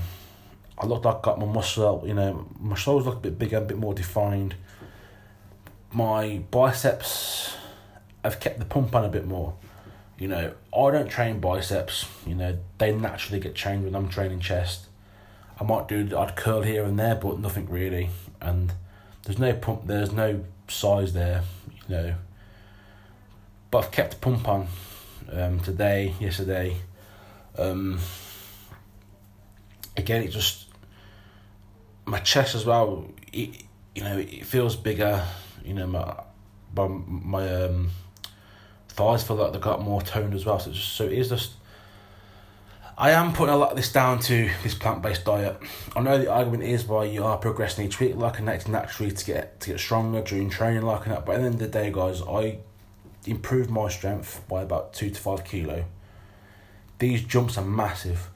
I 0.78 0.86
looked 0.86 1.04
like 1.04 1.16
I 1.16 1.20
got 1.22 1.38
my 1.38 1.46
muscle, 1.46 2.04
you 2.06 2.14
know, 2.14 2.46
my 2.60 2.76
shoulders 2.76 3.06
look 3.06 3.16
a 3.16 3.20
bit 3.20 3.38
bigger, 3.38 3.58
a 3.58 3.60
bit 3.60 3.78
more 3.78 3.94
defined. 3.94 4.54
My 5.92 6.42
biceps 6.50 7.56
I've 8.24 8.40
kept 8.40 8.58
the 8.58 8.64
pump 8.64 8.94
on 8.94 9.04
a 9.04 9.08
bit 9.08 9.26
more. 9.26 9.54
You 10.18 10.28
know, 10.28 10.54
I 10.74 10.90
don't 10.90 11.08
train 11.08 11.40
biceps. 11.40 12.06
You 12.26 12.34
know, 12.34 12.58
they 12.78 12.92
naturally 12.92 13.38
get 13.38 13.54
trained 13.54 13.84
when 13.84 13.94
I'm 13.94 14.08
training 14.08 14.40
chest. 14.40 14.86
I 15.60 15.64
might 15.64 15.88
do 15.88 16.08
odd 16.16 16.36
curl 16.36 16.62
here 16.62 16.84
and 16.84 16.98
there, 16.98 17.14
but 17.14 17.38
nothing 17.38 17.68
really. 17.68 18.10
And 18.40 18.72
there's 19.22 19.38
no 19.38 19.52
pump. 19.52 19.86
There's 19.86 20.12
no 20.12 20.44
size 20.68 21.12
there. 21.12 21.42
You 21.88 21.96
know. 21.96 22.14
But 23.70 23.84
I've 23.84 23.90
kept 23.90 24.10
the 24.12 24.16
pump 24.18 24.48
on 24.48 24.68
um, 25.32 25.60
today, 25.60 26.14
yesterday. 26.20 26.76
Um, 27.56 27.98
again, 29.96 30.22
it 30.22 30.28
just 30.28 30.66
my 32.04 32.18
chest 32.18 32.54
as 32.54 32.64
well. 32.64 33.06
It, 33.32 33.64
you 33.94 34.02
know, 34.02 34.18
it 34.18 34.44
feels 34.44 34.76
bigger. 34.76 35.24
You 35.64 35.74
know, 35.74 35.86
my 35.86 36.14
my 36.76 36.88
my 36.88 37.64
um 37.64 37.90
thighs 38.88 39.22
feel 39.22 39.36
like 39.36 39.52
they 39.52 39.58
got 39.58 39.82
more 39.82 40.02
toned 40.02 40.34
as 40.34 40.44
well. 40.44 40.58
So, 40.58 40.72
just, 40.72 40.94
so 40.94 41.04
it 41.04 41.12
is 41.12 41.28
just. 41.28 41.52
I 42.96 43.10
am 43.10 43.32
putting 43.32 43.52
a 43.52 43.56
lot 43.56 43.70
of 43.70 43.76
this 43.76 43.90
down 43.90 44.20
to 44.20 44.48
this 44.62 44.74
plant 44.74 45.02
based 45.02 45.24
diet. 45.24 45.58
I 45.96 46.00
know 46.00 46.16
the 46.16 46.30
argument 46.30 46.62
is 46.62 46.84
why 46.84 47.04
you 47.06 47.24
are 47.24 47.36
progressing 47.36 47.86
each 47.86 47.98
week 47.98 48.14
like 48.14 48.38
a 48.38 48.42
next 48.42 48.68
naturally 48.68 49.10
to 49.10 49.24
get 49.24 49.58
to 49.60 49.70
get 49.70 49.80
stronger 49.80 50.20
during 50.22 50.48
training 50.48 50.82
like 50.82 51.04
that. 51.06 51.26
But 51.26 51.36
at 51.36 51.40
the 51.40 51.46
end 51.46 51.54
of 51.54 51.60
the 51.60 51.66
day, 51.66 51.90
guys, 51.90 52.22
I 52.22 52.58
improved 53.26 53.68
my 53.68 53.88
strength 53.88 54.44
by 54.48 54.62
about 54.62 54.94
two 54.94 55.10
to 55.10 55.20
five 55.20 55.44
kilo. 55.44 55.86
These 57.00 57.24
jumps 57.24 57.58
are 57.58 57.64
massive. 57.64 58.30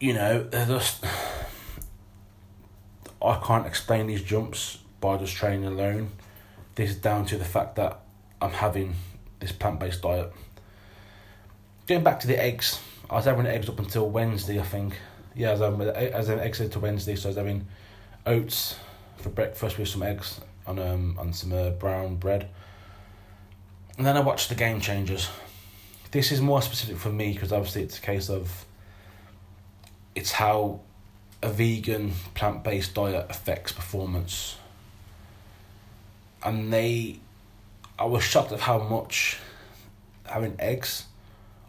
You 0.00 0.14
know, 0.14 0.42
they're 0.42 0.66
just. 0.66 1.04
I 3.22 3.38
can't 3.44 3.66
explain 3.66 4.08
these 4.08 4.22
jumps 4.22 4.78
by 5.00 5.18
just 5.18 5.36
training 5.36 5.66
alone. 5.66 6.10
This 6.74 6.90
is 6.90 6.96
down 6.96 7.26
to 7.26 7.38
the 7.38 7.44
fact 7.44 7.76
that 7.76 8.00
I'm 8.42 8.50
having 8.50 8.94
this 9.38 9.52
plant 9.52 9.78
based 9.78 10.02
diet. 10.02 10.32
Going 11.86 12.02
back 12.02 12.18
to 12.20 12.26
the 12.26 12.42
eggs, 12.42 12.80
I 13.10 13.16
was 13.16 13.24
having 13.24 13.46
eggs 13.46 13.68
up 13.68 13.78
until 13.80 14.08
Wednesday, 14.08 14.60
I 14.60 14.62
think. 14.62 14.96
Yeah, 15.34 15.50
I 15.52 15.64
I 15.64 16.18
was 16.18 16.28
having 16.28 16.44
eggs 16.44 16.60
until 16.60 16.82
Wednesday, 16.82 17.16
so 17.16 17.28
I 17.28 17.30
was 17.30 17.36
having 17.36 17.66
oats 18.24 18.76
for 19.16 19.30
breakfast 19.30 19.78
with 19.78 19.88
some 19.88 20.02
eggs 20.02 20.40
on 20.66 20.78
um 20.78 21.16
on 21.18 21.32
some 21.32 21.52
uh, 21.52 21.70
brown 21.70 22.16
bread. 22.16 22.48
And 23.98 24.06
then 24.06 24.16
I 24.16 24.20
watched 24.20 24.48
the 24.48 24.54
Game 24.54 24.80
Changers. 24.80 25.28
This 26.12 26.30
is 26.30 26.40
more 26.40 26.62
specific 26.62 26.98
for 26.98 27.10
me 27.10 27.32
because 27.32 27.52
obviously 27.52 27.82
it's 27.82 27.98
a 27.98 28.00
case 28.00 28.30
of 28.30 28.64
it's 30.14 30.32
how 30.32 30.80
a 31.42 31.50
vegan 31.50 32.12
plant 32.34 32.62
based 32.62 32.94
diet 32.94 33.26
affects 33.28 33.72
performance. 33.72 34.56
And 36.44 36.72
they 36.72 37.18
I 37.98 38.04
was 38.04 38.22
shocked 38.22 38.52
at 38.52 38.60
how 38.60 38.78
much 38.78 39.38
having 40.24 40.54
eggs 40.60 41.06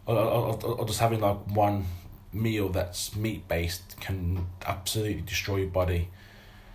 or, 0.06 0.16
or, 0.16 0.64
or 0.64 0.86
just 0.86 1.00
having 1.00 1.20
like 1.20 1.38
one 1.48 1.86
meal 2.32 2.68
that's 2.68 3.14
meat 3.14 3.46
based 3.48 4.00
can 4.00 4.46
absolutely 4.66 5.22
destroy 5.22 5.56
your 5.58 5.68
body. 5.68 6.08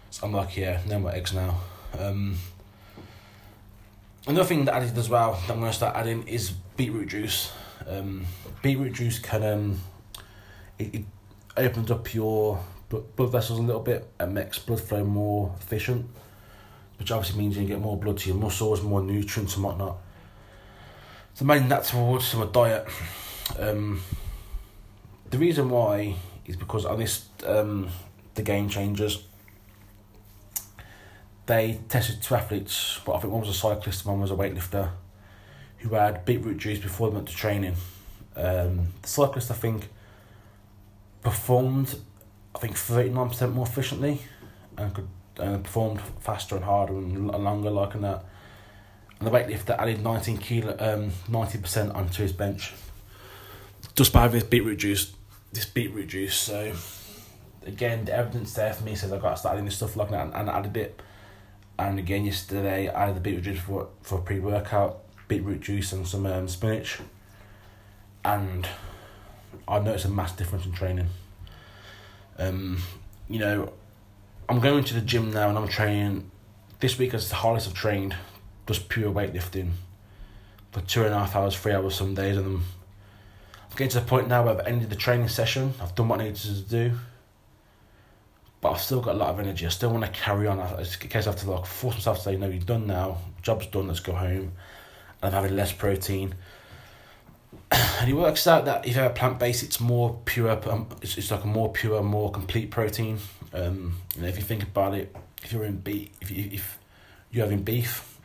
So 0.09 0.27
I'm 0.27 0.33
like, 0.33 0.55
yeah, 0.55 0.81
no 0.87 0.99
more 0.99 1.13
eggs 1.13 1.33
now. 1.33 1.59
Um, 1.97 2.37
another 4.27 4.45
thing 4.45 4.65
that 4.65 4.73
I 4.73 4.79
did 4.79 4.97
as 4.97 5.09
well 5.09 5.33
that 5.47 5.53
I'm 5.53 5.61
to 5.61 5.73
start 5.73 5.95
adding 5.95 6.27
is 6.27 6.51
beetroot 6.51 7.09
juice. 7.09 7.51
Um, 7.87 8.25
beetroot 8.61 8.93
juice 8.93 9.19
can 9.19 9.43
um, 9.43 9.81
it, 10.79 10.95
it 10.95 11.05
opens 11.55 11.91
up 11.91 12.13
your 12.13 12.63
blood 12.89 13.31
vessels 13.31 13.59
a 13.59 13.61
little 13.61 13.81
bit 13.81 14.09
and 14.19 14.33
makes 14.33 14.59
blood 14.59 14.79
flow 14.79 15.03
more 15.03 15.53
efficient 15.59 16.09
which 16.99 17.11
obviously 17.11 17.39
means 17.39 17.57
you 17.57 17.65
get 17.65 17.79
more 17.79 17.97
blood 17.97 18.17
to 18.17 18.29
your 18.29 18.37
muscles, 18.37 18.81
more 18.81 19.01
nutrients 19.01 19.55
and 19.55 19.63
whatnot. 19.63 19.97
So 21.37 21.45
main 21.45 21.69
that 21.69 21.83
towards 21.83 22.25
some 22.25 22.51
diet. 22.51 22.87
Um, 23.59 24.01
the 25.29 25.37
reason 25.37 25.69
why 25.69 26.15
is 26.47 26.55
because 26.55 26.83
on 26.83 26.97
this 26.97 27.27
um, 27.45 27.89
the 28.33 28.41
game 28.41 28.69
changers 28.69 29.23
they 31.45 31.79
tested 31.89 32.23
two 32.23 32.33
athletes, 32.33 32.99
but 33.05 33.13
I 33.13 33.19
think 33.19 33.33
one 33.33 33.41
was 33.41 33.51
a 33.51 33.53
cyclist 33.53 34.03
and 34.03 34.13
one 34.13 34.21
was 34.21 34.31
a 34.31 34.33
weightlifter, 34.33 34.89
who 35.77 35.89
had 35.89 36.25
beetroot 36.25 36.57
juice 36.57 36.79
before 36.79 37.11
they 37.11 37.17
went 37.17 37.27
to 37.27 37.35
training. 37.35 37.75
Um, 38.35 38.87
the 39.03 39.07
cyclist 39.07 39.51
I 39.51 39.53
think 39.53 39.89
performed 41.21 41.99
I 42.55 42.57
think 42.57 42.75
thirty 42.75 43.09
nine 43.09 43.29
percent 43.29 43.53
more 43.53 43.67
efficiently 43.67 44.21
and 44.75 44.91
could 44.91 45.07
and 45.37 45.63
performed 45.63 46.01
faster 46.19 46.55
and 46.55 46.65
harder 46.65 46.93
and 46.93 47.27
longer 47.27 47.69
like 47.69 47.93
in 47.93 48.01
that. 48.01 48.25
And 49.19 49.27
the 49.27 49.31
weightlifter 49.31 49.77
added 49.77 50.03
19 50.03 50.37
kilo, 50.37 50.75
um, 50.79 51.11
90% 51.29 51.95
onto 51.95 52.21
his 52.21 52.33
bench 52.33 52.73
just 53.95 54.13
by 54.13 54.27
this 54.27 54.43
beetroot 54.43 54.77
juice. 54.77 55.13
This 55.51 55.65
beetroot 55.65 56.07
juice. 56.07 56.35
So 56.35 56.73
again, 57.65 58.05
the 58.05 58.13
evidence 58.13 58.53
there 58.53 58.73
for 58.73 58.83
me 58.83 58.95
says 58.95 59.11
I've 59.11 59.21
got 59.21 59.31
to 59.31 59.37
start 59.37 59.53
adding 59.53 59.65
this 59.65 59.77
stuff 59.77 59.95
like 59.95 60.11
that 60.11 60.25
and, 60.27 60.35
and 60.35 60.49
added 60.49 60.77
it. 60.77 61.01
And 61.79 61.99
again, 61.99 62.25
yesterday 62.25 62.89
I 62.89 63.07
had 63.07 63.15
the 63.15 63.19
beetroot 63.19 63.43
juice 63.43 63.59
for 63.59 63.89
for 64.01 64.19
pre 64.19 64.39
workout, 64.39 64.99
beetroot 65.27 65.61
juice 65.61 65.91
and 65.91 66.07
some 66.07 66.25
um, 66.25 66.47
spinach. 66.47 66.99
And 68.23 68.67
I 69.67 69.79
noticed 69.79 70.05
a 70.05 70.09
mass 70.09 70.31
difference 70.31 70.65
in 70.65 70.73
training. 70.73 71.07
Um, 72.37 72.81
you 73.27 73.39
know, 73.39 73.73
I'm 74.47 74.59
going 74.59 74.83
to 74.83 74.93
the 74.93 75.01
gym 75.01 75.31
now 75.31 75.49
and 75.49 75.57
I'm 75.57 75.67
training. 75.67 76.29
This 76.79 76.99
week 76.99 77.13
is 77.15 77.29
the 77.29 77.35
hardest 77.35 77.67
I've 77.67 77.73
trained, 77.73 78.15
just 78.67 78.89
pure 78.89 79.11
weightlifting, 79.11 79.71
for 80.71 80.81
two 80.81 81.03
and 81.03 81.13
a 81.13 81.19
half 81.19 81.35
hours, 81.35 81.55
three 81.55 81.71
hours 81.71 81.95
some 81.95 82.13
days, 82.13 82.37
and 82.37 82.45
I'm 82.45 82.63
getting 83.71 83.89
to 83.89 83.99
the 84.01 84.05
point 84.05 84.27
now 84.27 84.43
where 84.43 84.59
I've 84.59 84.67
ended 84.67 84.89
the 84.89 84.95
training 84.95 85.29
session. 85.29 85.73
I've 85.81 85.95
done 85.95 86.07
what 86.07 86.19
I 86.19 86.25
needed 86.25 86.41
to 86.41 86.61
do, 86.61 86.91
but 88.61 88.71
I've 88.71 88.81
still 88.81 89.01
got 89.01 89.15
a 89.15 89.17
lot 89.17 89.29
of 89.29 89.39
energy. 89.39 89.65
I 89.65 89.69
still 89.69 89.89
want 89.91 90.05
to 90.05 90.11
carry 90.11 90.47
on. 90.47 90.59
It's 90.79 90.97
in 90.97 91.09
case 91.09 91.25
I 91.25 91.31
have 91.31 91.39
to 91.41 91.51
like 91.51 91.65
force 91.65 91.95
myself 91.95 92.17
to 92.17 92.23
say, 92.23 92.35
"No, 92.35 92.47
you're 92.47 92.59
done 92.59 92.87
now. 92.87 93.19
Job's 93.41 93.67
done. 93.67 93.87
Let's 93.87 93.99
go 93.99 94.13
home." 94.13 94.51
And 95.21 95.33
I'm 95.35 95.43
having 95.43 95.55
less 95.55 95.71
protein. 95.71 96.35
and 97.71 98.09
it 98.09 98.13
works 98.13 98.45
out 98.47 98.65
that 98.65 98.85
if 98.85 98.95
you 98.95 99.01
have 99.01 99.11
a 99.11 99.13
plant 99.13 99.39
based, 99.39 99.63
it's 99.63 99.79
more 99.79 100.19
pure. 100.25 100.59
Um, 100.69 100.87
it's, 101.01 101.17
it's 101.17 101.31
like 101.31 101.43
a 101.43 101.47
more 101.47 101.71
pure, 101.71 102.01
more 102.03 102.31
complete 102.31 102.71
protein. 102.71 103.19
Um, 103.53 103.99
you 104.15 104.21
know, 104.21 104.27
if 104.27 104.37
you 104.37 104.43
think 104.43 104.63
about 104.63 104.93
it, 104.93 105.15
if 105.43 105.53
you're 105.53 105.65
in 105.65 105.77
beef, 105.77 106.09
if 106.21 106.31
you 106.31 106.49
if 106.51 106.79
you're 107.31 107.45
having 107.45 107.63
beef, 107.63 108.16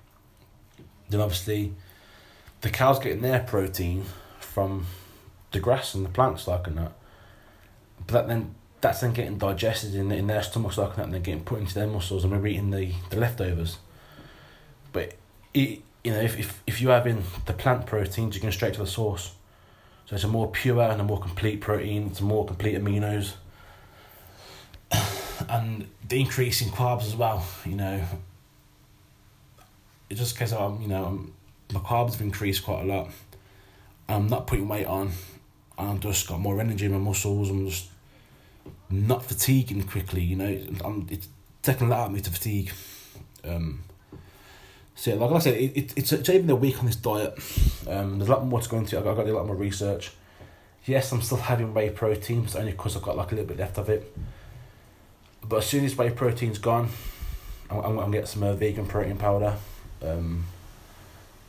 then 1.12 1.21
obviously 1.21 1.73
the 2.62 2.71
cows 2.71 2.99
getting 2.99 3.23
their 3.23 3.40
protein 3.40 4.04
from 4.40 4.87
the 5.52 5.61
grass 5.61 5.95
and 5.95 6.04
the 6.04 6.11
plants 6.11 6.49
like 6.49 6.66
and 6.66 6.78
that. 6.78 6.92
But 8.07 8.12
that 8.12 8.28
then 8.28 8.54
that's 8.81 9.00
then 9.00 9.12
getting 9.12 9.38
digested 9.38 9.95
in 9.95 10.11
in 10.11 10.26
their 10.26 10.42
stomachs 10.42 10.76
like 10.76 10.97
that, 10.97 11.04
and 11.04 11.14
then 11.14 11.23
getting 11.23 11.45
put 11.45 11.61
into 11.61 11.75
their 11.75 11.87
muscles, 11.87 12.25
and 12.25 12.33
we're 12.33 12.47
eating 12.47 12.71
the 12.71 12.92
the 13.11 13.16
leftovers. 13.16 13.78
But 14.92 15.14
it, 15.54 15.83
you 16.04 16.12
know, 16.12 16.21
if 16.21 16.38
if 16.38 16.62
if 16.66 16.81
you're 16.81 16.92
having 16.92 17.23
the 17.47 17.52
plant 17.52 17.87
proteins, 17.87 18.35
you're 18.35 18.42
going 18.42 18.52
straight 18.52 18.75
to 18.75 18.81
the 18.81 18.87
source. 18.87 19.35
So 20.07 20.16
it's 20.16 20.25
a 20.25 20.28
more 20.28 20.50
pure 20.50 20.83
and 20.83 21.00
a 21.00 21.04
more 21.04 21.21
complete 21.21 21.61
protein. 21.61 22.09
It's 22.09 22.21
a 22.21 22.25
more 22.25 22.45
complete 22.45 22.76
aminos. 22.76 23.35
and 25.49 25.87
the 26.09 26.21
increase 26.21 26.61
in 26.61 26.69
carbs 26.69 27.04
as 27.04 27.14
well. 27.14 27.47
You 27.64 27.76
know, 27.76 28.04
it's 30.12 30.21
just 30.21 30.35
because 30.35 30.52
I'm, 30.52 30.83
you 30.83 30.88
know, 30.88 31.04
I'm, 31.07 31.33
my 31.73 31.81
carbs 31.81 32.12
have 32.12 32.21
increased 32.21 32.64
quite 32.64 32.83
a 32.83 32.85
lot. 32.85 33.09
I'm 34.11 34.26
not 34.26 34.47
putting 34.47 34.69
weight 34.69 34.85
on. 34.87 35.12
I'm 35.78 36.00
just 36.00 36.28
got 36.28 36.38
more 36.38 36.61
energy 36.61 36.85
in 36.85 36.92
my 36.92 36.99
muscles. 36.99 37.49
I'm 37.49 37.66
just 37.66 37.88
not 38.90 39.25
fatiguing 39.25 39.83
quickly. 39.85 40.23
You 40.23 40.37
know, 40.37 40.61
I'm 40.85 41.07
it's 41.11 41.28
taking 41.62 41.87
a 41.87 41.90
lot 41.90 42.00
out 42.00 42.07
of 42.09 42.12
me 42.12 42.21
to 42.21 42.31
fatigue. 42.31 42.73
Um, 43.42 43.85
so 44.95 45.12
yeah, 45.12 45.16
like 45.16 45.33
I 45.33 45.38
said, 45.38 45.54
it, 45.54 45.73
it, 45.75 45.92
it's, 45.97 46.12
it's 46.12 46.28
even 46.28 46.50
a 46.50 46.57
week 46.57 46.78
on 46.78 46.85
this 46.85 46.97
diet. 46.97 47.33
Um, 47.88 48.19
there's 48.19 48.28
a 48.28 48.33
lot 48.33 48.45
more 48.45 48.61
to 48.61 48.69
go 48.69 48.76
into. 48.76 48.99
I've 48.99 49.04
got, 49.04 49.12
I've 49.12 49.16
got 49.16 49.23
to 49.23 49.28
do 49.31 49.37
a 49.37 49.38
lot 49.38 49.47
more 49.47 49.57
research. 49.57 50.12
Yes, 50.85 51.11
I'm 51.11 51.23
still 51.23 51.38
having 51.38 51.73
whey 51.73 51.88
protein, 51.88 52.42
but 52.42 52.54
only 52.57 52.73
because 52.73 52.97
I've 52.97 53.02
got 53.02 53.16
like 53.16 53.33
a 53.33 53.35
little 53.35 53.49
bit 53.49 53.57
left 53.59 53.78
of 53.78 53.88
it. 53.88 54.14
But 55.42 55.57
as 55.57 55.66
soon 55.66 55.87
as 55.87 55.97
whey 55.97 56.11
protein's 56.11 56.59
gone, 56.59 56.90
I'm, 57.71 57.78
I'm 57.78 57.97
going 57.97 58.12
to 58.12 58.19
get 58.19 58.28
some 58.28 58.42
uh, 58.42 58.52
vegan 58.52 58.87
protein 58.87 59.16
powder. 59.16 59.57
Um, 60.04 60.44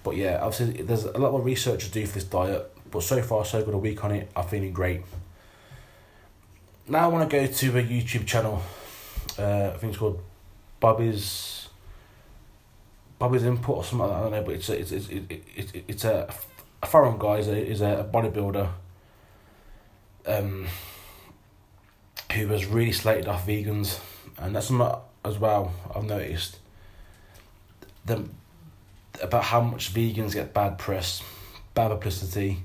but 0.03 0.15
yeah, 0.15 0.39
obviously 0.41 0.83
there's 0.83 1.05
a 1.05 1.17
lot 1.17 1.31
more 1.31 1.41
research 1.41 1.85
to 1.85 1.91
do 1.91 2.05
for 2.05 2.13
this 2.13 2.23
diet. 2.25 2.69
But 2.91 3.03
so 3.03 3.21
far, 3.21 3.45
so 3.45 3.63
good. 3.63 3.73
A 3.73 3.77
week 3.77 4.03
on 4.03 4.11
it, 4.11 4.29
I'm 4.35 4.47
feeling 4.47 4.73
great. 4.73 5.01
Now 6.87 7.05
I 7.05 7.07
want 7.07 7.29
to 7.29 7.35
go 7.35 7.47
to 7.47 7.79
a 7.79 7.83
YouTube 7.83 8.27
channel. 8.27 8.61
Uh, 9.39 9.71
I 9.73 9.77
think 9.77 9.91
it's 9.91 9.97
called 9.97 10.21
Bobby's 10.79 11.69
Bobby's 13.17 13.43
Input 13.43 13.77
or 13.77 13.83
something. 13.83 14.07
Like 14.07 14.09
that. 14.09 14.17
I 14.17 14.21
don't 14.21 14.31
know, 14.31 14.43
but 14.43 14.55
it's 14.55 14.69
a, 14.69 14.79
it's 14.79 14.91
it's 14.91 15.09
it, 15.09 15.43
it, 15.55 15.83
it's 15.87 16.03
a, 16.03 16.31
a 16.83 16.85
foreign 16.85 17.17
guy 17.17 17.37
is 17.37 17.47
a 17.47 17.57
is 17.57 17.81
a 17.81 18.07
bodybuilder. 18.13 18.69
Um, 20.25 20.67
who 22.33 22.47
was 22.47 22.65
really 22.65 22.91
slated 22.91 23.27
off 23.27 23.45
vegans, 23.47 23.99
and 24.37 24.55
that's 24.55 24.71
not 24.71 25.03
as 25.23 25.37
well. 25.37 25.73
I've 25.93 26.03
noticed 26.03 26.59
the 28.05 28.25
about 29.23 29.45
how 29.45 29.61
much 29.61 29.93
vegans 29.93 30.33
get 30.33 30.53
bad 30.53 30.77
press, 30.77 31.23
bad 31.73 31.89
publicity, 31.89 32.63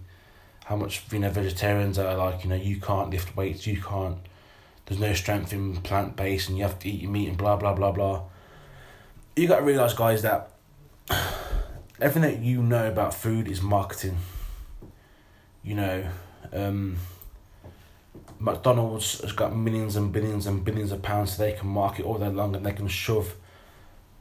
how 0.65 0.77
much 0.77 1.03
you 1.13 1.19
know 1.19 1.31
vegetarians 1.31 1.99
are 1.99 2.17
like 2.17 2.45
you 2.45 2.51
know 2.51 2.57
you 2.57 2.81
can't 2.81 3.11
lift 3.11 3.37
weights, 3.37 3.67
you 3.67 3.81
can't. 3.81 4.19
There's 4.87 5.01
no 5.01 5.13
strength 5.13 5.53
in 5.53 5.77
plant 5.77 6.17
based, 6.17 6.49
and 6.49 6.59
you 6.59 6.65
have 6.65 6.79
to 6.81 6.89
eat 6.89 7.03
your 7.03 7.11
meat 7.11 7.29
and 7.29 7.37
blah 7.37 7.57
blah 7.57 7.75
blah 7.75 7.93
blah. 7.93 8.23
You 9.37 9.47
got 9.47 9.59
to 9.59 9.65
realize, 9.65 9.95
guys, 9.95 10.23
that 10.23 10.51
everything 12.01 12.23
that 12.23 12.41
you 12.41 12.63
know 12.63 12.89
about 12.89 13.15
food 13.15 13.49
is 13.49 13.63
marketing. 13.63 14.19
You 15.63 15.75
know, 15.75 16.09
um, 16.53 16.97
McDonald's 18.39 19.21
has 19.21 19.33
got 19.33 19.55
millions 19.55 19.97
and 19.97 20.13
billions 20.13 20.47
and 20.47 20.65
billions 20.65 20.93
of 20.93 21.03
pounds 21.03 21.37
so 21.37 21.43
they 21.43 21.53
can 21.53 21.69
market 21.69 22.05
all 22.05 22.19
day 22.19 22.29
long 22.29 22.55
and 22.55 22.65
they 22.65 22.73
can 22.73 22.89
shove 22.89 23.35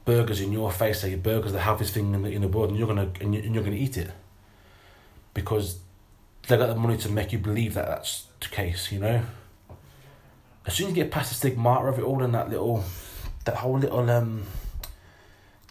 burgers 0.08 0.40
in 0.40 0.52
your 0.52 0.72
face, 0.72 1.02
say 1.02 1.10
your 1.10 1.18
burger's 1.18 1.52
the 1.52 1.60
healthiest 1.60 1.92
thing 1.92 2.14
in 2.14 2.22
the, 2.22 2.30
in 2.30 2.40
the 2.40 2.48
world 2.48 2.70
and 2.70 2.78
you're 2.78 2.88
gonna 2.88 3.10
and, 3.20 3.34
you, 3.34 3.42
and 3.42 3.54
you're 3.54 3.62
gonna 3.62 3.76
eat 3.76 3.98
it. 3.98 4.10
Because 5.34 5.80
they 6.46 6.56
got 6.56 6.68
the 6.68 6.74
money 6.74 6.96
to 6.96 7.10
make 7.10 7.30
you 7.30 7.38
believe 7.38 7.74
that 7.74 7.86
that's 7.86 8.24
the 8.40 8.48
case, 8.48 8.90
you 8.90 9.00
know. 9.00 9.20
As 10.66 10.72
soon 10.72 10.86
as 10.86 10.96
you 10.96 11.02
get 11.02 11.10
past 11.10 11.28
the 11.28 11.34
stigmata 11.34 11.88
of 11.88 11.98
it 11.98 12.02
all 12.02 12.22
and 12.22 12.32
that 12.32 12.48
little, 12.48 12.84
that 13.44 13.56
whole 13.56 13.78
little 13.78 14.08
um, 14.08 14.44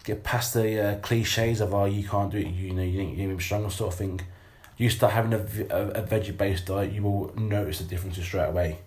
get 0.04 0.22
past 0.22 0.54
the 0.54 0.80
uh, 0.80 0.98
cliches 1.00 1.60
of 1.60 1.74
oh 1.74 1.86
you 1.86 2.08
can't 2.08 2.30
do 2.30 2.38
it, 2.38 2.46
you, 2.46 2.68
you 2.68 2.74
know 2.74 2.82
you 2.82 3.00
ain't 3.00 3.18
even 3.18 3.40
strong 3.40 3.68
sort 3.70 3.92
of 3.92 3.98
thing 3.98 4.20
you 4.76 4.88
start 4.88 5.14
having 5.14 5.32
a, 5.32 5.38
a, 5.38 5.88
a 6.00 6.02
veggie 6.04 6.36
based 6.36 6.66
diet, 6.66 6.92
you 6.92 7.02
will 7.02 7.34
notice 7.36 7.78
the 7.78 7.84
differences 7.84 8.24
straight 8.24 8.50
away. 8.50 8.78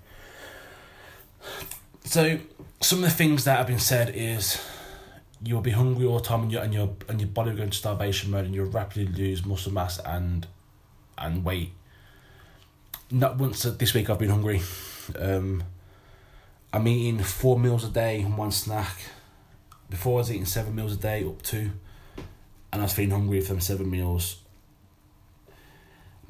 So, 2.05 2.39
some 2.79 2.99
of 2.99 3.03
the 3.03 3.15
things 3.15 3.43
that 3.43 3.57
have 3.57 3.67
been 3.67 3.79
said 3.79 4.13
is 4.15 4.61
you'll 5.43 5.61
be 5.61 5.71
hungry 5.71 6.05
all 6.05 6.19
the 6.19 6.25
time 6.25 6.43
and 6.43 6.51
your 6.51 6.61
and 6.61 6.73
your 6.73 6.95
and 7.07 7.19
your 7.19 7.29
body 7.29 7.51
will 7.51 7.57
go 7.57 7.63
into 7.63 7.77
starvation 7.77 8.31
mode 8.31 8.45
and 8.45 8.55
you'll 8.55 8.69
rapidly 8.69 9.05
lose 9.07 9.45
muscle 9.45 9.71
mass 9.71 9.99
and 9.99 10.47
and 11.17 11.43
weight. 11.43 11.73
Not 13.09 13.37
once 13.37 13.63
this 13.63 13.93
week 13.93 14.09
I've 14.09 14.19
been 14.19 14.29
hungry. 14.29 14.61
Um, 15.17 15.63
I'm 16.73 16.87
eating 16.87 17.19
four 17.19 17.59
meals 17.59 17.83
a 17.83 17.89
day, 17.89 18.21
and 18.21 18.37
one 18.37 18.51
snack. 18.51 18.97
Before 19.89 20.15
I 20.15 20.17
was 20.19 20.31
eating 20.31 20.45
seven 20.45 20.73
meals 20.73 20.93
a 20.93 20.97
day, 20.97 21.25
up 21.25 21.41
to, 21.41 21.71
and 22.71 22.81
I 22.81 22.83
was 22.83 22.93
feeling 22.93 23.11
hungry 23.11 23.41
for 23.41 23.49
them 23.49 23.59
seven 23.59 23.89
meals 23.89 24.41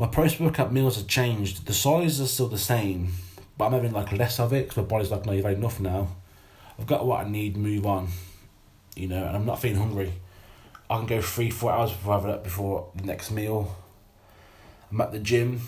my 0.02 0.08
post 0.08 0.40
workout 0.40 0.74
meals 0.74 0.96
have 0.96 1.06
changed. 1.06 1.68
The 1.68 1.76
sizes 1.76 2.22
are 2.22 2.26
still 2.26 2.48
the 2.48 2.58
same, 2.58 3.14
but 3.56 3.66
I'm 3.66 3.74
having 3.74 3.92
like 3.92 4.12
less 4.12 4.40
of 4.40 4.52
it 4.52 4.64
because 4.64 4.78
my 4.78 4.84
body's 4.84 5.12
like, 5.12 5.28
no, 5.28 5.32
you've 5.32 5.46
had 5.46 5.58
enough 5.58 5.80
now. 5.80 6.16
I've 6.80 6.88
got 6.88 7.06
what 7.06 7.24
I 7.24 7.30
need, 7.30 7.56
move 7.56 7.86
on. 7.86 8.08
You 8.96 9.08
know, 9.08 9.24
and 9.24 9.36
I'm 9.36 9.46
not 9.46 9.62
feeling 9.62 9.78
hungry. 9.78 10.14
I 10.90 10.98
can 10.98 11.06
go 11.06 11.22
three, 11.22 11.50
four 11.50 11.72
hours 11.72 11.92
before 11.92 12.14
I 12.14 12.20
have 12.20 12.30
it 12.30 12.44
before 12.44 12.90
the 12.96 13.04
next 13.04 13.32
meal. 13.32 13.76
I'm 14.92 15.00
at 15.00 15.12
the 15.12 15.20
gym. 15.20 15.62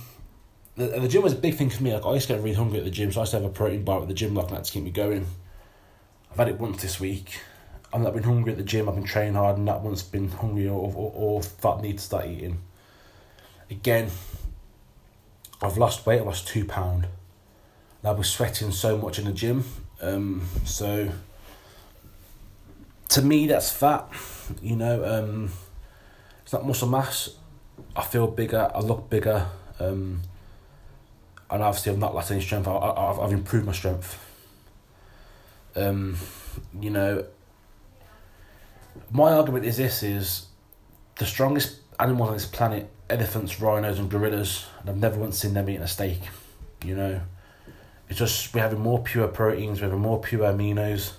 The, 0.75 0.87
the 0.87 1.07
gym 1.07 1.23
was 1.23 1.33
a 1.33 1.37
big 1.37 1.55
thing 1.55 1.69
for 1.69 1.81
me. 1.81 1.93
Like 1.93 2.05
I 2.05 2.13
used 2.13 2.27
to 2.27 2.33
get 2.33 2.43
really 2.43 2.55
hungry 2.55 2.79
at 2.79 2.85
the 2.85 2.91
gym, 2.91 3.11
so 3.11 3.21
I 3.21 3.23
used 3.23 3.31
to 3.31 3.37
have 3.37 3.45
a 3.45 3.53
protein 3.53 3.83
bar 3.83 4.01
at 4.01 4.07
the 4.07 4.13
gym 4.13 4.33
like 4.33 4.49
that 4.49 4.65
to 4.65 4.71
keep 4.71 4.83
me 4.83 4.91
going. 4.91 5.25
I've 6.31 6.37
had 6.37 6.49
it 6.49 6.59
once 6.59 6.81
this 6.81 6.99
week. 6.99 7.39
I've 7.93 8.01
not 8.01 8.13
been 8.13 8.23
hungry 8.23 8.51
at 8.51 8.57
the 8.57 8.63
gym. 8.63 8.89
I've 8.89 8.95
been 8.95 9.03
training 9.05 9.35
hard, 9.35 9.57
and 9.57 9.65
not 9.65 9.81
once 9.81 10.01
been 10.01 10.29
hungry 10.29 10.67
or 10.67 10.91
or, 10.93 11.41
or 11.63 11.81
need 11.81 11.99
to 11.99 12.03
start 12.03 12.25
eating. 12.25 12.59
Again, 13.69 14.09
I've 15.61 15.77
lost 15.77 16.05
weight, 16.05 16.19
I 16.19 16.23
lost 16.23 16.47
two 16.47 16.65
pound. 16.65 17.07
I 18.03 18.11
was 18.11 18.29
sweating 18.29 18.71
so 18.71 18.97
much 18.97 19.17
in 19.17 19.25
the 19.25 19.31
gym. 19.31 19.63
Um, 20.01 20.41
so 20.65 21.09
to 23.09 23.21
me 23.21 23.47
that's 23.47 23.71
fat, 23.71 24.07
you 24.61 24.75
know, 24.75 25.03
um, 25.05 25.51
it's 26.43 26.53
not 26.53 26.65
muscle 26.65 26.87
mass. 26.87 27.29
I 27.95 28.03
feel 28.03 28.27
bigger, 28.27 28.71
I 28.73 28.79
look 28.79 29.09
bigger, 29.09 29.47
um, 29.79 30.21
and 31.49 31.63
obviously 31.63 31.91
I've 31.91 31.99
not 31.99 32.15
lost 32.15 32.31
any 32.31 32.41
strength. 32.41 32.67
I, 32.67 32.71
I, 32.71 33.25
I've 33.25 33.31
improved 33.31 33.65
my 33.65 33.71
strength. 33.71 34.19
Um, 35.75 36.17
you 36.79 36.89
know, 36.89 37.25
my 39.11 39.33
argument 39.33 39.65
is 39.65 39.77
this: 39.77 40.03
is 40.03 40.47
the 41.17 41.25
strongest 41.25 41.79
animals 41.99 42.29
on 42.29 42.33
this 42.35 42.45
planet 42.45 42.89
elephants, 43.09 43.59
rhinos, 43.59 43.99
and 43.99 44.09
gorillas, 44.09 44.65
and 44.79 44.89
I've 44.89 44.97
never 44.97 45.19
once 45.19 45.39
seen 45.39 45.53
them 45.53 45.69
eating 45.69 45.81
a 45.81 45.87
steak. 45.87 46.19
You 46.83 46.95
know, 46.95 47.21
it's 48.09 48.19
just 48.19 48.53
we're 48.53 48.61
having 48.61 48.79
more 48.79 49.01
pure 49.01 49.27
proteins, 49.27 49.79
we're 49.81 49.87
having 49.87 50.01
more 50.01 50.19
pure 50.19 50.41
aminos. 50.41 51.13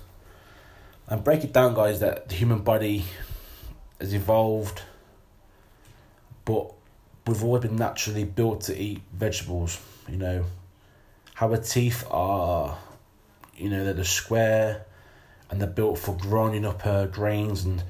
And 1.07 1.23
break 1.23 1.43
it 1.43 1.53
down, 1.53 1.75
guys, 1.75 1.99
that 1.99 2.29
the 2.29 2.35
human 2.35 2.59
body 2.59 3.05
has 3.99 4.13
evolved, 4.13 4.81
but 6.45 6.73
we've 7.27 7.43
always 7.43 7.61
been 7.61 7.75
naturally 7.75 8.23
built 8.23 8.61
to 8.61 8.77
eat 8.77 9.01
vegetables. 9.13 9.79
You 10.09 10.17
know, 10.17 10.45
How 11.35 11.49
our 11.49 11.57
teeth 11.57 12.03
are, 12.09 12.77
you 13.55 13.69
know, 13.69 13.83
they're 13.83 13.93
the 13.93 14.05
square, 14.05 14.85
and 15.49 15.61
they're 15.61 15.67
built 15.67 15.99
for 15.99 16.17
grinding 16.17 16.65
up 16.65 16.85
uh, 16.85 17.05
grains 17.05 17.65
and 17.65 17.83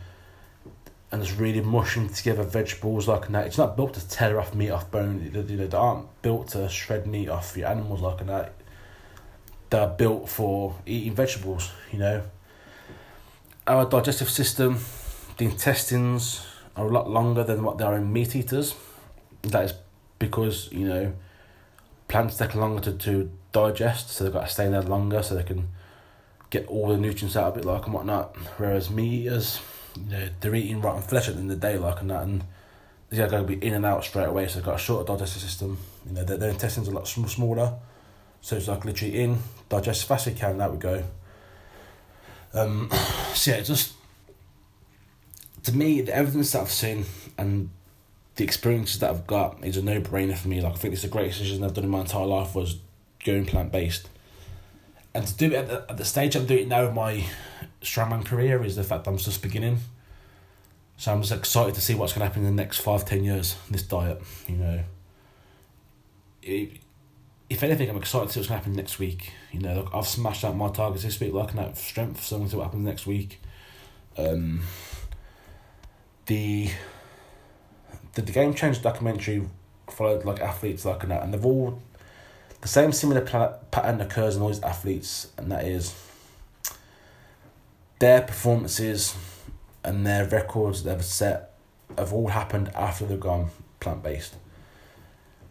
and 1.12 1.22
it's 1.24 1.34
really 1.34 1.62
mushing 1.62 2.10
together 2.10 2.44
vegetables 2.44 3.08
like 3.08 3.30
that. 3.30 3.48
It's 3.48 3.58
not 3.58 3.78
built 3.78 3.94
to 3.94 4.06
tear 4.06 4.38
off 4.38 4.54
meat 4.54 4.72
off 4.72 4.92
bone. 4.92 5.30
They, 5.32 5.42
they, 5.42 5.78
aren't 5.78 6.22
built 6.22 6.50
to 6.50 6.68
shred 6.68 7.08
meat 7.08 7.30
off 7.30 7.56
your 7.56 7.70
animals 7.70 8.02
like 8.02 8.26
that. 8.26 8.54
They're 9.70 9.88
built 9.88 10.28
for 10.28 10.76
eating 10.86 11.16
vegetables, 11.16 11.72
you 11.92 12.00
know. 12.00 12.24
Our 13.68 13.86
digestive 13.86 14.30
system, 14.30 14.80
the 15.38 15.46
intestines 15.46 16.46
are 16.76 16.86
a 16.86 16.92
lot 16.92 17.10
longer 17.10 17.44
than 17.44 17.64
what 17.64 17.78
they 17.78 17.84
are 17.84 17.96
in 17.96 18.14
meat 18.14 18.36
eaters. 18.36 18.76
That 19.42 19.66
is 19.66 19.74
because, 20.20 20.72
you 20.72 20.88
know, 20.88 21.14
plants 22.08 22.38
take 22.38 22.56
longer 22.56 22.82
to, 22.82 22.94
to 22.94 23.32
digest, 23.52 24.12
so 24.12 24.24
they've 24.24 24.34
got 24.34 24.48
to 24.48 24.54
stay 24.54 24.66
in 24.66 24.72
there 24.74 24.82
longer 24.82 25.24
so 25.24 25.36
they 25.36 25.44
can 25.44 25.70
get 26.50 26.68
all 26.68 26.90
the 26.90 26.98
nutrients 26.98 27.36
out 27.36 27.54
of 27.54 27.58
it 27.58 27.66
like 27.66 27.86
and 27.86 27.94
whatnot. 27.94 28.36
Whereas 28.58 28.90
meat 28.90 29.26
eaters 29.26 29.60
you 29.96 30.12
know, 30.12 30.30
they're 30.40 30.56
eating 30.56 30.82
rotten 30.82 31.02
flesh 31.02 31.28
at 31.28 31.36
the 31.36 31.42
end 31.42 31.52
of 31.52 31.60
the 31.60 31.68
day, 31.68 31.78
like 31.78 32.02
and 32.02 32.10
that, 32.10 32.24
and 32.24 32.44
they're 33.10 33.30
going 33.30 33.48
to 33.48 33.56
be 33.56 33.66
in 33.66 33.74
and 33.74 33.86
out 33.86 34.04
straight 34.04 34.28
away. 34.28 34.48
So 34.48 34.56
they've 34.56 34.66
got 34.66 34.76
a 34.76 34.80
shorter 34.80 35.12
digestive 35.14 35.42
system. 35.42 35.78
You 36.06 36.14
know, 36.14 36.24
their, 36.24 36.38
their 36.38 36.50
intestines 36.50 36.88
are 36.88 36.92
a 36.92 36.96
lot 36.96 37.08
smaller, 37.08 37.74
so 38.42 38.58
it's 38.58 38.68
like 38.68 38.86
literally 38.86 39.20
in, 39.20 39.40
digest 39.70 40.02
as 40.02 40.04
fast 40.04 40.28
as 40.28 40.34
you 40.34 40.40
can. 40.40 40.58
That 40.58 40.72
we 40.72 40.78
go. 40.78 41.04
Um, 42.56 42.90
so 43.34 43.52
yeah, 43.52 43.62
just 43.62 43.94
to 45.64 45.76
me, 45.76 46.02
the 46.02 46.16
evidence 46.16 46.52
that 46.54 46.62
I've 46.62 46.72
seen 46.72 47.06
and 47.38 47.70
the 48.36 48.44
experiences 48.44 49.00
that 49.00 49.10
I've 49.10 49.28
got 49.28 49.64
is 49.64 49.78
a 49.78 49.82
no 49.82 50.02
brainer 50.02 50.38
for 50.38 50.48
me. 50.48 50.62
Like 50.62 50.74
I 50.74 50.78
think 50.78 50.94
it's 50.94 51.04
the 51.04 51.08
greatest 51.08 51.40
decision 51.40 51.64
I've 51.64 51.74
done 51.74 51.84
in 51.84 51.90
my 51.90 52.02
entire 52.02 52.26
life 52.26 52.56
was 52.56 52.80
going 53.24 53.46
plant 53.46 53.72
based. 53.72 54.10
and 55.14 55.26
to 55.26 55.36
do 55.36 55.48
it 55.48 55.54
at 55.54 55.68
the, 55.68 55.86
at 55.90 55.98
the 55.98 56.06
stage 56.06 56.36
I'm 56.36 56.46
doing 56.46 56.64
it 56.64 56.68
now 56.68 56.88
in 56.88 56.94
my 56.94 57.26
strongman 57.82 58.26
career 58.26 58.64
is 58.64 58.76
the 58.76 58.84
fact 58.84 59.08
I'm 59.08 59.18
just 59.18 59.42
beginning. 59.42 59.80
So 60.98 61.12
I'm 61.12 61.22
just 61.22 61.34
excited 61.34 61.76
to 61.76 61.82
see 61.82 61.94
what's 61.94 62.14
to 62.14 62.20
happen 62.20 62.46
in 62.46 62.56
the 62.56 62.64
next 62.64 62.78
five, 62.80 63.06
ten 63.06 63.24
years. 63.24 63.56
This 63.70 63.84
diet, 63.84 64.22
you 64.48 64.56
know. 64.56 64.80
It, 66.42 66.80
if 67.50 67.64
anything, 67.64 67.90
I'm 67.90 67.98
excited 67.98 68.28
to 68.28 68.34
see 68.34 68.40
what's 68.40 68.50
going 68.50 68.60
to 68.60 68.66
happen 68.66 68.74
next 68.74 69.00
week. 69.00 69.32
You 69.52 69.60
know, 69.60 69.76
look, 69.76 69.92
I've 69.94 70.08
smashed 70.08 70.44
out 70.44 70.56
my 70.56 70.70
targets 70.70 71.04
this 71.04 71.20
week, 71.20 71.34
looking 71.34 71.60
at 71.60 71.78
strength, 71.78 72.24
so 72.24 72.36
I'm 72.36 72.42
going 72.42 72.48
to 72.48 72.52
see 72.52 72.58
what 72.58 72.64
happens 72.66 72.86
next 72.86 73.06
week. 73.06 73.42
Um, 74.18 74.62
the 76.26 76.70
the, 78.14 78.22
the 78.22 78.32
game 78.32 78.54
change 78.54 78.82
documentary 78.82 79.48
followed 79.90 80.26
like 80.26 80.40
athletes 80.40 80.86
like 80.86 81.08
that, 81.08 81.24
and 81.24 81.34
they've 81.34 81.46
all 81.46 81.82
the 82.62 82.68
same 82.68 82.92
similar 82.92 83.22
pattern 83.22 84.02
occurs 84.02 84.36
in 84.36 84.42
all 84.42 84.48
these 84.48 84.64
athletes, 84.64 85.28
and 85.38 85.52
that 85.52 85.66
is 85.66 85.94
their 88.00 88.22
performances 88.22 89.16
and 89.84 90.06
their 90.06 90.26
records 90.26 90.84
that 90.84 90.98
they've 90.98 91.06
set 91.06 91.52
have 91.98 92.12
all 92.12 92.30
happened 92.30 92.70
after 92.74 93.06
they've 93.06 93.20
gone 93.20 93.50
plant 93.80 94.02
based. 94.02 94.36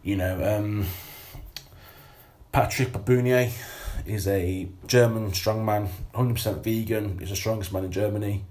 You 0.03 0.17
know, 0.17 0.57
um, 0.57 0.85
Patrik 2.55 2.93
Baboumian 2.93 3.51
is 4.05 4.29
a 4.29 4.69
German 4.87 5.31
strongman, 5.31 5.89
100% 6.13 6.63
vegan, 6.63 7.19
he's 7.19 7.27
the 7.27 7.35
strongest 7.35 7.73
man 7.73 7.83
in 7.83 7.91
Germany. 7.91 8.45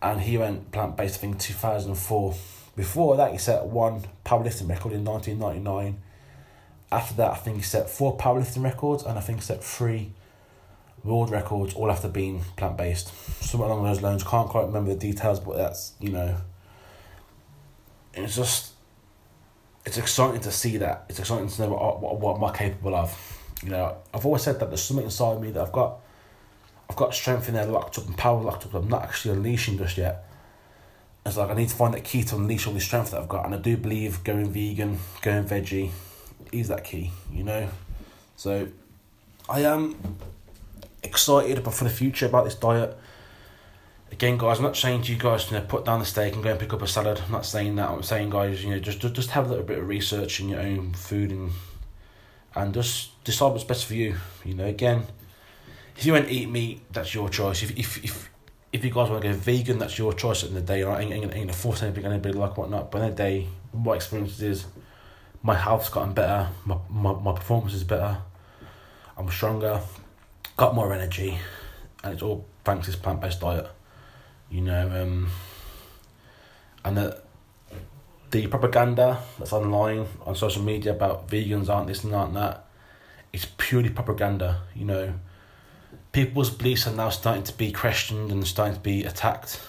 And 0.00 0.22
he 0.22 0.38
went 0.38 0.72
plant 0.72 0.96
based, 0.96 1.16
I 1.16 1.18
think, 1.18 1.38
2004. 1.38 2.34
Before 2.74 3.14
that, 3.18 3.32
he 3.32 3.36
set 3.36 3.66
one 3.66 4.04
powerlifting 4.24 4.70
record 4.70 4.94
in 4.94 5.04
1999. 5.04 6.00
After 6.90 7.14
that, 7.16 7.32
I 7.32 7.34
think 7.34 7.58
he 7.58 7.62
set 7.62 7.90
four 7.90 8.16
powerlifting 8.16 8.64
records 8.64 9.02
and 9.02 9.18
I 9.18 9.20
think 9.20 9.42
set 9.42 9.62
three 9.62 10.12
world 11.04 11.30
records, 11.30 11.74
all 11.74 11.90
after 11.90 12.08
being 12.08 12.42
plant 12.56 12.78
based. 12.78 13.12
Something 13.44 13.68
along 13.68 13.84
those 13.84 14.00
lines. 14.00 14.22
Can't 14.22 14.48
quite 14.48 14.64
remember 14.64 14.94
the 14.94 14.98
details, 14.98 15.40
but 15.40 15.58
that's, 15.58 15.92
you 16.00 16.08
know, 16.08 16.38
it's 18.14 18.34
just, 18.34 18.72
it's 19.86 19.96
exciting 19.96 20.40
to 20.42 20.52
see 20.52 20.76
that. 20.78 21.06
It's 21.08 21.18
exciting 21.18 21.48
to 21.48 21.62
know 21.62 21.70
what, 21.70 22.00
what, 22.00 22.20
what 22.20 22.36
am 22.36 22.44
I 22.44 22.52
capable 22.56 22.94
of. 22.94 23.32
You 23.62 23.70
know, 23.70 23.96
I've 24.12 24.26
always 24.26 24.42
said 24.42 24.60
that 24.60 24.68
there's 24.68 24.82
something 24.82 25.06
inside 25.06 25.40
me 25.40 25.50
that 25.52 25.62
I've 25.62 25.72
got, 25.72 26.00
I've 26.90 26.96
got 26.96 27.14
strength 27.14 27.48
in 27.48 27.54
there 27.54 27.64
locked 27.64 27.96
up 27.96 28.06
and 28.06 28.16
power 28.16 28.42
locked 28.42 28.66
up. 28.66 28.74
I'm 28.74 28.88
not 28.88 29.04
actually 29.04 29.34
unleashing 29.34 29.78
just 29.78 29.96
yet 29.96 30.26
it's 31.26 31.36
like 31.36 31.50
I 31.50 31.54
need 31.54 31.68
to 31.68 31.74
find 31.74 31.92
that 31.94 32.04
key 32.04 32.22
to 32.22 32.36
unleash 32.36 32.66
all 32.66 32.72
the 32.72 32.80
strength 32.80 33.10
that 33.10 33.20
I've 33.20 33.28
got, 33.28 33.44
and 33.44 33.54
I 33.54 33.58
do 33.58 33.76
believe 33.76 34.22
going 34.22 34.50
vegan, 34.50 34.98
going 35.22 35.44
veggie, 35.44 35.90
is 36.52 36.68
that 36.68 36.84
key, 36.84 37.10
you 37.32 37.42
know. 37.42 37.68
So, 38.36 38.68
I 39.48 39.60
am 39.62 39.96
excited 41.02 41.62
for 41.64 41.84
the 41.84 41.90
future 41.90 42.26
about 42.26 42.44
this 42.44 42.54
diet. 42.54 42.96
Again, 44.16 44.38
guys, 44.38 44.56
I'm 44.56 44.64
not 44.64 44.78
saying 44.78 45.02
to 45.02 45.12
you 45.12 45.18
guys 45.18 45.44
to 45.44 45.54
you 45.54 45.60
know, 45.60 45.66
put 45.66 45.84
down 45.84 46.00
the 46.00 46.06
steak 46.06 46.32
and 46.32 46.42
go 46.42 46.50
and 46.50 46.58
pick 46.58 46.72
up 46.72 46.80
a 46.80 46.86
salad. 46.86 47.20
I'm 47.26 47.32
not 47.32 47.44
saying 47.44 47.76
that. 47.76 47.90
I'm 47.90 48.02
saying, 48.02 48.30
guys, 48.30 48.64
you 48.64 48.70
know, 48.70 48.78
just 48.78 49.00
just, 49.00 49.28
have 49.32 49.44
a 49.44 49.50
little 49.50 49.62
bit 49.62 49.76
of 49.76 49.86
research 49.86 50.40
in 50.40 50.48
your 50.48 50.60
own 50.60 50.94
food 50.94 51.32
and 51.32 51.50
and 52.54 52.72
just 52.72 53.22
decide 53.24 53.48
what's 53.48 53.64
best 53.64 53.84
for 53.84 53.92
you. 53.92 54.16
You 54.42 54.54
know, 54.54 54.64
again, 54.64 55.02
if 55.94 56.06
you 56.06 56.14
want 56.14 56.28
to 56.28 56.32
eat 56.32 56.48
meat, 56.48 56.80
that's 56.90 57.14
your 57.14 57.28
choice. 57.28 57.62
If 57.62 57.78
if 57.78 58.02
if 58.02 58.30
if 58.72 58.82
you 58.82 58.90
guys 58.90 59.10
want 59.10 59.20
to 59.20 59.28
go 59.28 59.34
vegan, 59.34 59.78
that's 59.78 59.98
your 59.98 60.14
choice 60.14 60.44
at 60.44 60.54
the, 60.54 60.62
day. 60.62 60.82
I 60.82 61.02
ain't, 61.02 61.12
ain't, 61.12 61.24
ain't 61.24 61.34
gonna 61.34 61.52
force 61.52 61.82
anything 61.82 62.06
anybody 62.06 62.38
like 62.38 62.56
whatnot. 62.56 62.90
But 62.90 63.02
in 63.02 63.10
the 63.10 63.14
day, 63.16 63.48
my 63.74 63.96
experience 63.96 64.40
is 64.40 64.64
my 65.42 65.56
health's 65.56 65.90
gotten 65.90 66.14
better, 66.14 66.48
my, 66.64 66.78
my, 66.88 67.12
my 67.12 67.32
performance 67.34 67.74
is 67.74 67.84
better, 67.84 68.16
I'm 69.18 69.28
stronger, 69.28 69.82
got 70.56 70.74
more 70.74 70.90
energy, 70.94 71.38
and 72.02 72.14
it's 72.14 72.22
all 72.22 72.46
thanks 72.64 72.86
to 72.86 72.92
this 72.92 72.98
plant 72.98 73.20
based 73.20 73.42
diet. 73.42 73.68
You 74.50 74.60
know, 74.60 75.02
um, 75.02 75.28
and 76.84 76.96
the 76.96 77.20
the 78.30 78.46
propaganda 78.48 79.22
that's 79.38 79.52
online 79.52 80.06
on 80.24 80.34
social 80.34 80.62
media 80.62 80.92
about 80.92 81.28
vegans 81.28 81.68
aren't 81.68 81.86
this 81.86 82.04
and 82.04 82.14
aren't 82.14 82.34
that, 82.34 82.66
it's 83.32 83.46
purely 83.56 83.90
propaganda. 83.90 84.62
You 84.74 84.84
know, 84.84 85.14
people's 86.12 86.50
beliefs 86.50 86.86
are 86.86 86.94
now 86.94 87.10
starting 87.10 87.44
to 87.44 87.56
be 87.56 87.72
questioned 87.72 88.30
and 88.32 88.46
starting 88.46 88.74
to 88.74 88.80
be 88.80 89.04
attacked. 89.04 89.60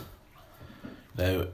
You 1.18 1.24
know, 1.24 1.48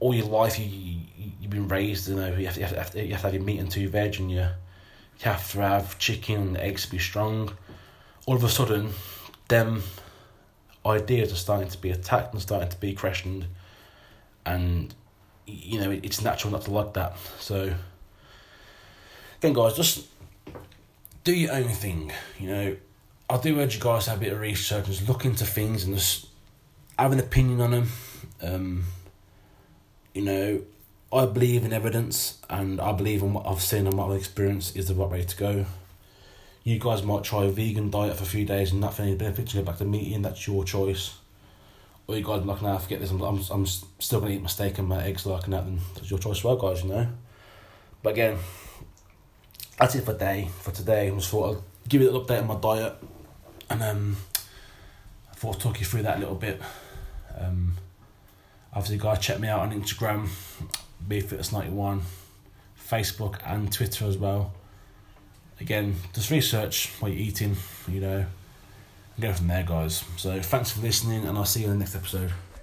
all 0.00 0.14
your 0.14 0.26
life 0.26 0.58
you, 0.58 0.66
you 0.66 1.00
you've 1.40 1.50
been 1.50 1.68
raised, 1.68 2.08
you 2.08 2.16
know, 2.16 2.34
you 2.36 2.46
have 2.46 2.54
to, 2.54 2.60
you 2.60 2.66
have 2.66 2.90
to, 2.92 3.04
you 3.04 3.12
have 3.12 3.20
to 3.20 3.26
have 3.26 3.34
your 3.34 3.42
meat 3.42 3.58
and 3.58 3.70
two 3.70 3.88
veg, 3.88 4.20
and 4.20 4.30
you 4.30 4.38
you 4.38 5.24
have 5.24 5.50
to 5.52 5.60
have 5.60 5.98
chicken 5.98 6.48
and 6.48 6.56
eggs 6.58 6.84
to 6.84 6.90
be 6.90 6.98
strong. 6.98 7.50
All 8.26 8.36
of 8.36 8.44
a 8.44 8.48
sudden, 8.48 8.90
them 9.48 9.82
ideas 10.88 11.32
are 11.32 11.36
starting 11.36 11.68
to 11.68 11.78
be 11.78 11.90
attacked 11.90 12.32
and 12.32 12.42
starting 12.42 12.68
to 12.68 12.76
be 12.78 12.94
questioned, 12.94 13.46
and 14.44 14.94
you 15.46 15.80
know 15.80 15.90
it's 15.90 16.22
natural 16.22 16.52
not 16.52 16.62
to 16.62 16.70
like 16.70 16.94
that. 16.94 17.16
So, 17.38 17.74
again, 19.38 19.52
guys, 19.52 19.74
just 19.74 20.06
do 21.24 21.34
your 21.34 21.52
own 21.52 21.68
thing. 21.68 22.12
You 22.38 22.48
know, 22.48 22.76
I 23.30 23.38
do 23.38 23.58
urge 23.60 23.76
you 23.76 23.80
guys 23.80 24.04
to 24.04 24.10
have 24.10 24.20
a 24.20 24.24
bit 24.24 24.32
of 24.32 24.40
research 24.40 24.86
and 24.86 24.94
just 24.94 25.08
look 25.08 25.24
into 25.24 25.44
things 25.44 25.84
and 25.84 25.94
just 25.94 26.26
have 26.98 27.12
an 27.12 27.20
opinion 27.20 27.60
on 27.60 27.70
them. 27.70 27.88
Um, 28.42 28.84
you 30.14 30.22
know, 30.22 30.62
I 31.12 31.26
believe 31.26 31.64
in 31.64 31.72
evidence 31.72 32.40
and 32.50 32.80
I 32.80 32.92
believe 32.92 33.22
in 33.22 33.32
what 33.32 33.46
I've 33.46 33.62
seen 33.62 33.86
and 33.86 33.96
what 33.96 34.10
I've 34.10 34.16
experienced 34.16 34.76
is 34.76 34.88
the 34.88 34.94
right 34.94 35.10
way 35.10 35.22
to 35.22 35.36
go. 35.36 35.66
You 36.64 36.78
guys 36.78 37.02
might 37.02 37.24
try 37.24 37.44
a 37.44 37.50
vegan 37.50 37.90
diet 37.90 38.16
for 38.16 38.24
a 38.24 38.26
few 38.26 38.44
days 38.44 38.72
and 38.72 38.80
not 38.80 38.94
find 38.94 39.08
any 39.08 39.18
benefits, 39.18 39.54
you 39.54 39.60
go 39.60 39.66
back 39.66 39.78
to 39.78 39.84
meat 39.84 40.14
and 40.14 40.24
that's 40.24 40.46
your 40.46 40.64
choice. 40.64 41.16
Or 42.06 42.16
you 42.16 42.24
guys 42.24 42.44
like, 42.44 42.62
nah, 42.62 42.78
forget 42.78 43.00
this, 43.00 43.10
I'm, 43.10 43.20
I'm, 43.20 43.40
I'm 43.50 43.66
still 43.66 44.20
going 44.20 44.32
to 44.32 44.38
eat 44.38 44.42
my 44.42 44.48
steak 44.48 44.78
and 44.78 44.88
my 44.88 45.02
eggs 45.04 45.26
like 45.26 45.44
and 45.44 45.52
that, 45.52 45.64
then 45.64 45.80
that's 45.94 46.10
your 46.10 46.18
choice 46.18 46.38
as 46.38 46.44
well, 46.44 46.56
guys, 46.56 46.82
you 46.82 46.90
know. 46.90 47.08
But 48.02 48.14
again, 48.14 48.38
that's 49.78 49.94
it 49.94 50.04
for 50.04 50.14
day 50.14 50.48
for 50.60 50.70
today. 50.70 51.08
I 51.08 51.10
just 51.10 51.30
thought 51.30 51.56
I'd 51.56 51.88
give 51.88 52.02
you 52.02 52.08
an 52.10 52.20
update 52.22 52.40
on 52.40 52.46
my 52.46 52.56
diet 52.56 52.94
and 53.70 53.82
um, 53.82 54.16
I 55.30 55.34
thought 55.34 55.56
I'd 55.56 55.60
talk 55.60 55.80
you 55.80 55.86
through 55.86 56.02
that 56.02 56.16
a 56.16 56.20
little 56.20 56.34
bit. 56.34 56.60
Um, 57.38 57.74
obviously, 58.72 58.98
guys, 58.98 59.20
check 59.20 59.38
me 59.40 59.48
out 59.48 59.60
on 59.60 59.72
Instagram, 59.72 60.28
BFitness91, 61.06 62.00
Facebook, 62.88 63.38
and 63.44 63.72
Twitter 63.72 64.06
as 64.06 64.16
well. 64.16 64.52
Again, 65.60 65.96
just 66.14 66.30
research 66.30 66.92
what 67.00 67.12
you're 67.12 67.20
eating, 67.20 67.56
you 67.88 68.00
know, 68.00 68.26
and 69.16 69.20
go 69.20 69.32
from 69.32 69.48
there, 69.48 69.64
guys. 69.64 70.04
So, 70.16 70.40
thanks 70.40 70.70
for 70.70 70.80
listening, 70.80 71.24
and 71.24 71.36
I'll 71.36 71.44
see 71.44 71.60
you 71.60 71.66
in 71.66 71.72
the 71.72 71.78
next 71.78 71.96
episode. 71.96 72.32